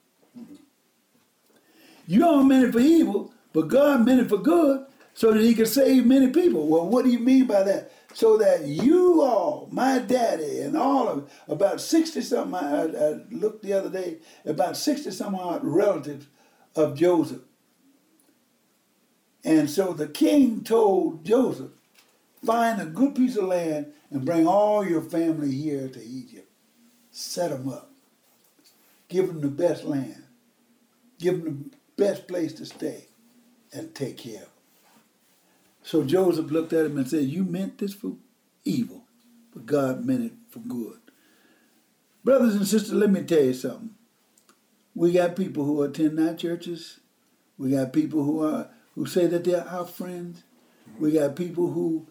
You 2.07 2.25
all 2.27 2.43
meant 2.43 2.65
it 2.65 2.71
for 2.73 2.79
evil, 2.79 3.31
but 3.53 3.67
God 3.67 4.05
meant 4.05 4.21
it 4.21 4.29
for 4.29 4.37
good 4.37 4.85
so 5.13 5.31
that 5.31 5.41
he 5.41 5.53
could 5.53 5.67
save 5.67 6.05
many 6.05 6.29
people. 6.29 6.67
Well, 6.67 6.87
what 6.87 7.05
do 7.05 7.11
you 7.11 7.19
mean 7.19 7.45
by 7.45 7.63
that? 7.63 7.91
So 8.13 8.37
that 8.37 8.65
you 8.65 9.21
all, 9.21 9.69
my 9.71 9.99
daddy 9.99 10.59
and 10.59 10.75
all 10.77 11.07
of 11.07 11.31
about 11.47 11.81
60 11.81 12.21
something, 12.21 12.55
I, 12.55 12.83
I 12.85 13.19
looked 13.31 13.63
the 13.63 13.73
other 13.73 13.89
day, 13.89 14.19
about 14.45 14.77
60 14.77 15.11
some 15.11 15.35
odd 15.35 15.63
relatives 15.63 16.27
of 16.75 16.95
Joseph. 16.95 17.41
And 19.43 19.69
so 19.69 19.93
the 19.93 20.07
king 20.07 20.63
told 20.63 21.25
Joseph, 21.25 21.71
find 22.45 22.81
a 22.81 22.85
good 22.85 23.15
piece 23.15 23.37
of 23.37 23.45
land 23.45 23.93
and 24.11 24.25
bring 24.25 24.47
all 24.47 24.85
your 24.85 25.01
family 25.01 25.51
here 25.51 25.87
to 25.87 26.03
Egypt. 26.03 26.49
Set 27.11 27.51
them 27.51 27.69
up. 27.69 27.91
Give 29.09 29.27
them 29.27 29.41
the 29.41 29.47
best 29.49 29.83
land. 29.83 30.23
Give 31.19 31.43
them 31.43 31.71
the 31.71 32.03
best 32.03 32.27
place 32.27 32.53
to 32.53 32.65
stay 32.65 33.07
and 33.73 33.93
take 33.95 34.17
care 34.17 34.35
of 34.35 34.41
them. 34.41 34.50
So 35.83 36.03
Joseph 36.03 36.51
looked 36.51 36.73
at 36.73 36.85
him 36.85 36.97
and 36.97 37.09
said, 37.09 37.25
You 37.25 37.43
meant 37.43 37.77
this 37.77 37.93
for 37.93 38.13
evil, 38.63 39.05
but 39.53 39.65
God 39.65 40.05
meant 40.05 40.25
it 40.25 40.33
for 40.49 40.59
good. 40.59 40.99
Brothers 42.23 42.55
and 42.55 42.67
sisters, 42.67 42.93
let 42.93 43.09
me 43.09 43.23
tell 43.23 43.43
you 43.43 43.53
something. 43.53 43.95
We 44.93 45.13
got 45.13 45.35
people 45.35 45.63
who 45.63 45.81
attend 45.81 46.19
our 46.19 46.35
churches. 46.35 46.99
We 47.57 47.71
got 47.71 47.93
people 47.93 48.23
who 48.23 48.43
are 48.43 48.69
who 48.95 49.05
say 49.05 49.25
that 49.27 49.43
they're 49.43 49.67
our 49.67 49.85
friends. 49.85 50.43
We 50.99 51.13
got 51.13 51.35
people 51.35 51.71
who 51.71 52.07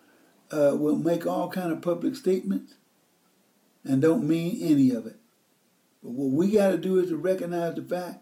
uh, 0.51 0.77
will 0.77 0.97
make 0.97 1.27
all 1.27 1.49
kind 1.49 1.71
of 1.71 1.83
public 1.83 2.16
statements 2.16 2.75
and 3.85 4.03
don't 4.03 4.27
mean 4.27 4.59
any 4.62 4.91
of 4.91 5.07
it. 5.07 5.16
But 6.03 6.12
what 6.12 6.31
we 6.31 6.53
got 6.53 6.71
to 6.71 6.79
do 6.79 6.99
is 6.99 7.11
to 7.11 7.16
recognize 7.16 7.75
the 7.75 7.83
fact 7.83 8.21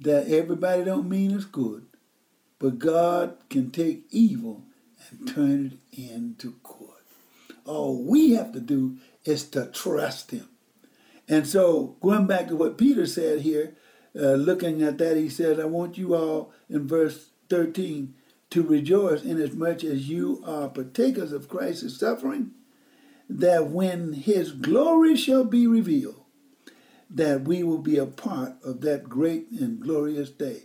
that 0.00 0.28
everybody 0.28 0.84
don't 0.84 1.08
mean 1.08 1.34
us 1.34 1.44
good, 1.44 1.86
but 2.58 2.78
God 2.78 3.36
can 3.50 3.70
take 3.70 4.04
evil 4.10 4.64
and 5.10 5.28
turn 5.28 5.78
it 5.92 5.98
into 5.98 6.54
good. 6.62 6.88
All 7.64 8.02
we 8.02 8.32
have 8.32 8.52
to 8.52 8.60
do 8.60 8.98
is 9.24 9.44
to 9.50 9.66
trust 9.66 10.30
Him. 10.30 10.48
And 11.28 11.46
so, 11.46 11.96
going 12.00 12.26
back 12.26 12.48
to 12.48 12.56
what 12.56 12.78
Peter 12.78 13.06
said 13.06 13.40
here, 13.40 13.74
uh, 14.18 14.34
looking 14.34 14.82
at 14.82 14.98
that, 14.98 15.16
he 15.16 15.28
said, 15.28 15.60
I 15.60 15.64
want 15.64 15.98
you 15.98 16.14
all 16.14 16.52
in 16.70 16.86
verse 16.86 17.30
13 17.50 18.14
to 18.50 18.62
rejoice 18.62 19.24
inasmuch 19.24 19.84
as 19.84 20.08
you 20.08 20.42
are 20.46 20.68
partakers 20.68 21.32
of 21.32 21.48
Christ's 21.48 21.98
suffering, 21.98 22.52
that 23.28 23.66
when 23.66 24.12
his 24.12 24.52
glory 24.52 25.16
shall 25.16 25.44
be 25.44 25.66
revealed, 25.66 26.22
that 27.10 27.42
we 27.42 27.62
will 27.62 27.78
be 27.78 27.98
a 27.98 28.06
part 28.06 28.54
of 28.64 28.80
that 28.82 29.08
great 29.08 29.50
and 29.50 29.80
glorious 29.80 30.30
day. 30.30 30.62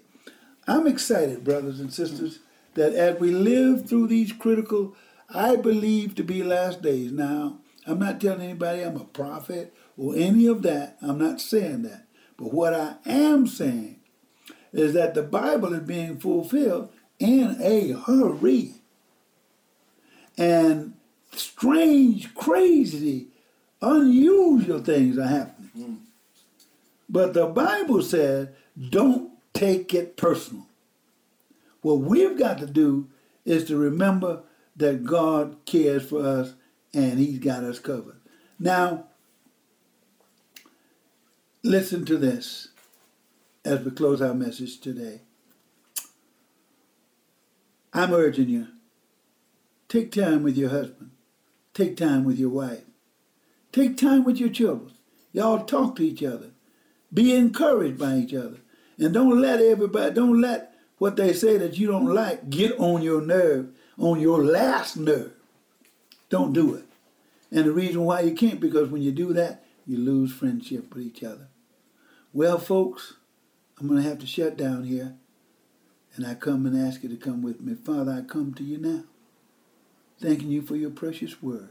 I'm 0.67 0.88
excited, 0.88 1.43
brothers 1.43 1.79
and 1.79 1.91
sisters, 1.91 2.39
that 2.76 2.93
as 2.93 3.19
we 3.19 3.32
live 3.32 3.88
through 3.88 4.07
these 4.07 4.32
critical, 4.32 4.95
I 5.30 5.55
believe 5.55 6.15
to 6.15 6.24
be 6.24 6.43
last 6.43 6.82
days. 6.82 7.11
Now, 7.11 7.59
I'm 7.86 7.99
not 7.99 8.22
telling 8.22 8.41
anybody 8.41 8.82
I'm 8.82 8.97
a 8.97 9.05
prophet 9.05 9.74
or 9.97 10.15
any 10.15 10.45
of 10.45 10.61
that. 10.63 10.97
I'm 11.01 11.17
not 11.17 11.41
saying 11.41 11.84
that. 11.84 12.05
But 12.38 12.53
what 12.53 12.74
I 12.74 12.95
am 13.05 13.47
saying 13.47 13.99
is 14.74 14.93
that 14.93 15.13
the 15.13 15.24
Bible 15.24 15.74
is 15.74 15.82
being 15.82 16.19
fulfilled 16.19 16.91
in 17.19 17.57
a 17.59 17.91
hurry. 17.91 18.76
And 20.38 20.93
strange, 21.34 22.34
crazy, 22.34 23.28
unusual 23.82 24.82
things 24.82 25.17
are 25.17 25.28
happening. 25.28 25.69
Hmm. 25.76 25.95
But 27.09 27.34
the 27.34 27.47
Bible 27.47 28.01
says, 28.01 28.47
don't 28.89 29.32
take 29.53 29.93
it 29.93 30.15
personal. 30.15 30.67
What 31.82 31.99
we've 31.99 32.38
got 32.38 32.59
to 32.59 32.65
do 32.65 33.09
is 33.45 33.65
to 33.65 33.77
remember 33.77 34.43
that 34.75 35.03
God 35.03 35.57
cares 35.65 36.03
for 36.03 36.25
us 36.25 36.53
and 36.93 37.19
He's 37.19 37.39
got 37.39 37.63
us 37.63 37.79
covered. 37.79 38.19
Now, 38.59 39.05
listen 41.63 42.05
to 42.05 42.17
this 42.17 42.69
as 43.65 43.82
we 43.82 43.91
close 43.91 44.21
our 44.21 44.34
message 44.34 44.79
today. 44.79 45.21
I'm 47.93 48.13
urging 48.13 48.49
you 48.49 48.67
take 49.89 50.11
time 50.11 50.41
with 50.41 50.55
your 50.55 50.69
husband, 50.69 51.11
take 51.73 51.97
time 51.97 52.23
with 52.23 52.39
your 52.39 52.49
wife, 52.49 52.86
take 53.73 53.97
time 53.97 54.23
with 54.23 54.38
your 54.38 54.47
children. 54.47 54.93
Y'all 55.34 55.65
talk 55.65 55.97
to 55.97 56.03
each 56.03 56.23
other, 56.23 56.51
be 57.13 57.36
encouraged 57.36 57.97
by 57.99 58.15
each 58.15 58.34
other, 58.34 58.59
and 58.97 59.13
don't 59.13 59.41
let 59.41 59.59
everybody, 59.59 60.13
don't 60.13 60.39
let 60.39 60.70
what 61.01 61.15
they 61.15 61.33
say 61.33 61.57
that 61.57 61.79
you 61.79 61.87
don't 61.87 62.13
like 62.13 62.47
get 62.51 62.79
on 62.79 63.01
your 63.01 63.21
nerve, 63.21 63.67
on 63.97 64.19
your 64.19 64.45
last 64.45 64.95
nerve. 64.95 65.33
Don't 66.29 66.53
do 66.53 66.75
it. 66.75 66.85
And 67.49 67.65
the 67.65 67.71
reason 67.71 68.05
why 68.05 68.19
you 68.19 68.35
can't, 68.35 68.59
because 68.59 68.89
when 68.89 69.01
you 69.01 69.11
do 69.11 69.33
that, 69.33 69.65
you 69.87 69.97
lose 69.97 70.31
friendship 70.31 70.93
with 70.93 71.03
each 71.03 71.23
other. 71.23 71.47
Well, 72.33 72.59
folks, 72.59 73.15
I'm 73.79 73.87
going 73.87 74.03
to 74.03 74.07
have 74.07 74.19
to 74.19 74.27
shut 74.27 74.55
down 74.55 74.83
here. 74.83 75.15
And 76.15 76.27
I 76.27 76.35
come 76.35 76.67
and 76.67 76.77
ask 76.77 77.01
you 77.01 77.09
to 77.09 77.17
come 77.17 77.41
with 77.41 77.61
me. 77.61 77.73
Father, 77.73 78.11
I 78.11 78.21
come 78.21 78.53
to 78.53 78.63
you 78.63 78.77
now, 78.77 79.05
thanking 80.21 80.51
you 80.51 80.61
for 80.61 80.75
your 80.75 80.91
precious 80.91 81.41
word. 81.41 81.69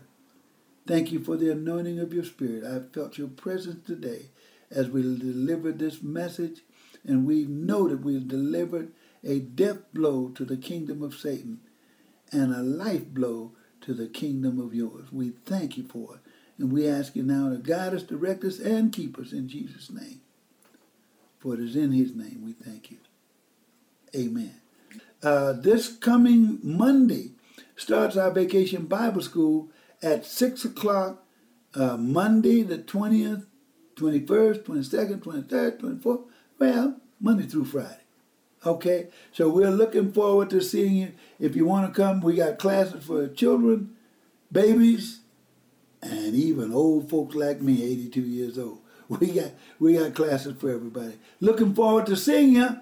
Thank 0.89 1.13
you 1.13 1.23
for 1.23 1.37
the 1.37 1.53
anointing 1.53 2.01
of 2.01 2.13
your 2.13 2.25
spirit. 2.25 2.65
I've 2.65 2.93
felt 2.93 3.17
your 3.17 3.29
presence 3.29 3.87
today 3.87 4.31
as 4.73 4.89
we 4.89 5.03
delivered 5.03 5.79
this 5.79 6.03
message, 6.03 6.63
and 7.05 7.29
we 7.29 7.45
know 7.45 7.87
that 7.87 8.01
we've 8.01 8.27
delivered 8.27 8.91
a 9.25 9.39
death 9.41 9.79
blow 9.93 10.29
to 10.31 10.45
the 10.45 10.57
kingdom 10.57 11.03
of 11.03 11.15
Satan 11.15 11.61
and 12.33 12.55
a 12.55 12.63
life 12.63 13.07
blow 13.07 13.53
to 13.83 13.95
the 13.95 14.07
kingdom 14.07 14.59
of 14.61 14.75
yours. 14.75 15.13
We 15.13 15.31
thank 15.47 15.77
you 15.77 15.85
for 15.85 16.17
it. 16.17 16.21
And 16.59 16.73
we 16.73 16.87
ask 16.87 17.17
you 17.17 17.23
now 17.23 17.49
to 17.51 17.57
guide 17.57 17.95
us, 17.95 18.03
direct 18.03 18.45
us, 18.45 18.59
and 18.59 18.93
keep 18.93 19.19
us 19.19 19.33
in 19.33 19.49
Jesus' 19.49 19.91
name. 19.91 20.21
For 21.39 21.55
it 21.55 21.61
is 21.61 21.75
in 21.75 21.93
his 21.93 22.15
name 22.15 22.43
we 22.45 22.53
thank 22.53 22.91
you. 22.91 22.99
Amen. 24.15 24.55
Uh, 25.23 25.53
this 25.53 25.89
coming 25.97 26.59
Monday 26.63 27.33
starts 27.77 28.17
our 28.17 28.31
vacation 28.31 28.87
Bible 28.87 29.23
school 29.23 29.71
at 30.03 30.27
6 30.27 30.65
o'clock, 30.67 31.25
uh, 31.75 31.97
Monday 31.97 32.63
the 32.63 32.79
20th, 32.79 33.47
21st, 33.97 34.63
22nd, 34.65 35.23
23rd, 35.23 35.81
24th. 35.81 36.25
Well, 36.59 36.97
Monday 37.21 37.47
through 37.47 37.67
Friday. 37.67 38.00
Okay, 38.65 39.09
so 39.33 39.49
we're 39.49 39.71
looking 39.71 40.13
forward 40.13 40.51
to 40.51 40.61
seeing 40.61 40.95
you. 40.95 41.13
If 41.39 41.57
you 41.57 41.65
want 41.65 41.93
to 41.93 41.99
come, 41.99 42.21
we 42.21 42.37
got 42.37 42.59
classes 42.59 43.05
for 43.05 43.27
children, 43.29 43.97
babies, 44.53 45.21
and 46.03 46.35
even 46.35 46.73
old 46.73 47.09
folks 47.09 47.35
like 47.35 47.63
me, 47.63 47.83
82 47.83 48.21
years 48.21 48.59
old. 48.59 48.81
We 49.09 49.33
got 49.33 49.51
we 49.81 49.95
got 49.95 50.15
classes 50.15 50.55
for 50.57 50.71
everybody. 50.71 51.19
Looking 51.41 51.75
forward 51.75 52.07
to 52.07 52.17
seeing 52.17 52.55
you, 52.55 52.79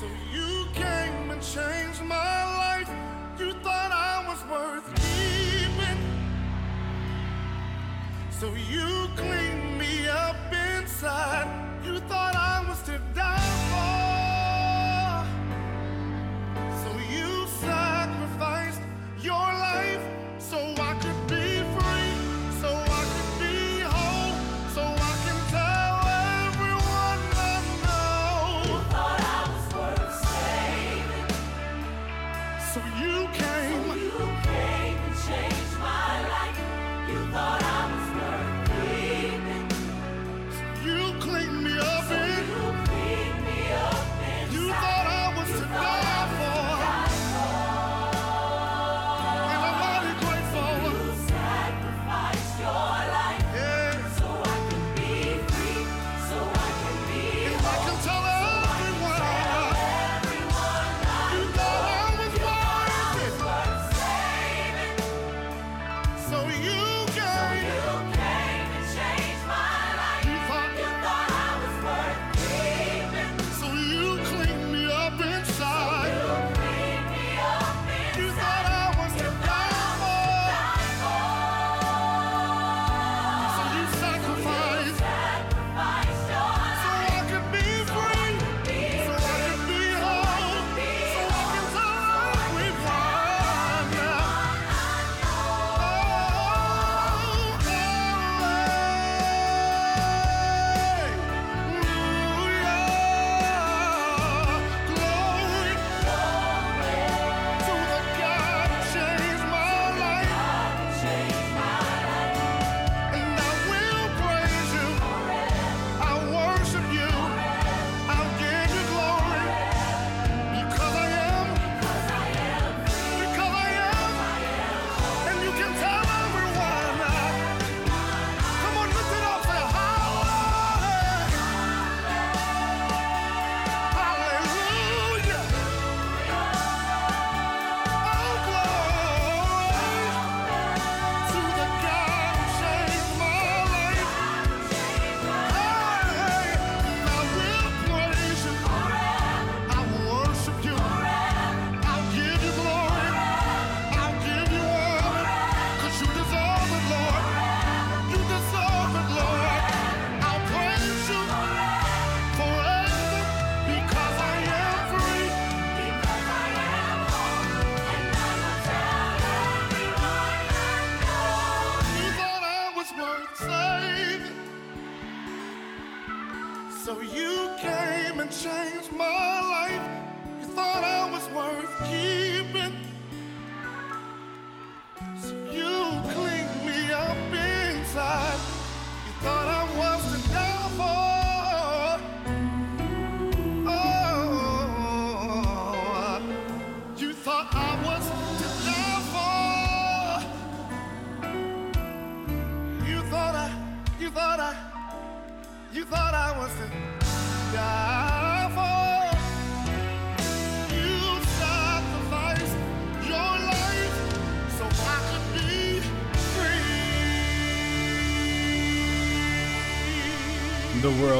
So 0.00 0.06
you 0.30 0.66
came 0.74 1.30
and 1.30 1.40
changed 1.40 2.02
my 2.02 2.35
So 8.38 8.52
you 8.52 9.08
cleaned 9.16 9.45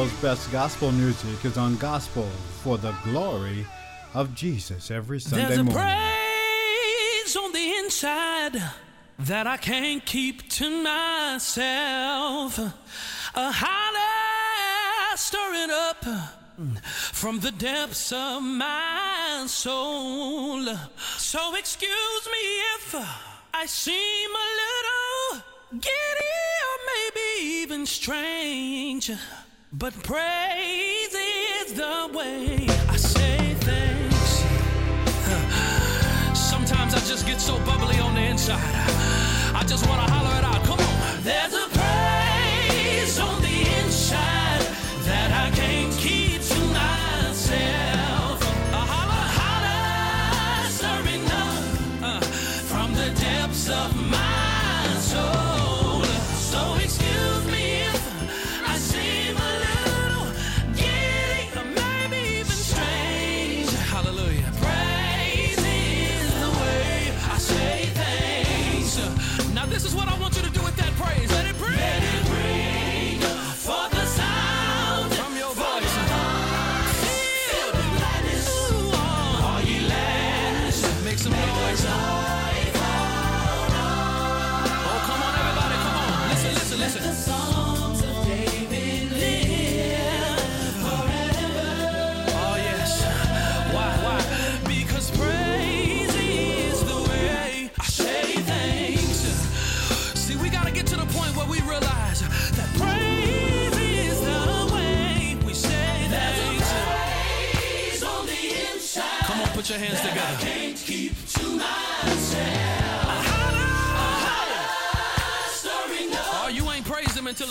world's 0.07 0.23
best 0.23 0.53
gospel 0.53 0.93
music 0.93 1.45
is 1.45 1.59
on 1.59 1.77
Gospel 1.77 2.29
for 2.63 2.79
the 2.79 2.93
Glory 3.03 3.67
of 4.15 4.35
Jesus 4.35 4.91
every 4.91 5.19
Sunday 5.19 5.57
morning. 5.57 5.75
There's 5.75 5.77
a 5.77 7.33
praise 7.33 7.37
on 7.37 7.53
the 7.53 7.75
inside 7.79 8.63
that 9.19 9.47
I 9.49 9.57
can't 9.57 10.05
keep 10.05 10.49
to 10.51 10.83
myself. 10.83 12.59
A 12.59 13.51
holler 13.53 15.17
stirring 15.17 15.71
up 15.71 16.05
from 17.13 17.41
the 17.41 17.51
depths 17.51 18.13
of 18.13 18.43
my 18.43 19.45
soul. 19.49 20.67
So 21.17 21.57
excuse 21.57 22.27
me 22.27 22.45
if 22.77 22.95
I 23.55 23.67
seem 23.67 24.31
a 24.31 24.51
little 24.63 25.43
giddy 25.81 26.37
or 26.69 26.77
maybe 26.95 27.63
even 27.63 27.87
strange. 27.87 29.11
But 29.73 29.95
praise 30.05 31.13
is 31.13 31.73
the 31.75 32.09
way 32.15 32.67
I 32.89 32.97
say 32.97 33.55
things. 33.55 34.45
Sometimes 36.39 36.95
I 36.95 37.01
just 37.01 37.27
get 37.27 37.41
so 37.41 37.59
bubbly 37.65 37.99
on 37.99 38.15
the 38.15 38.21
inside. 38.21 38.61
I 39.55 39.65
just 39.67 39.89
want 39.89 40.07
to 40.07 40.13
holler 40.13 40.39
it 40.39 40.45
out. 40.45 40.65
Come 40.65 40.79
on. 40.79 41.23
There's 41.25 41.55
a 41.55 41.66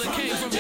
Okay. 0.07 0.27
came 0.27 0.37
from 0.37 0.54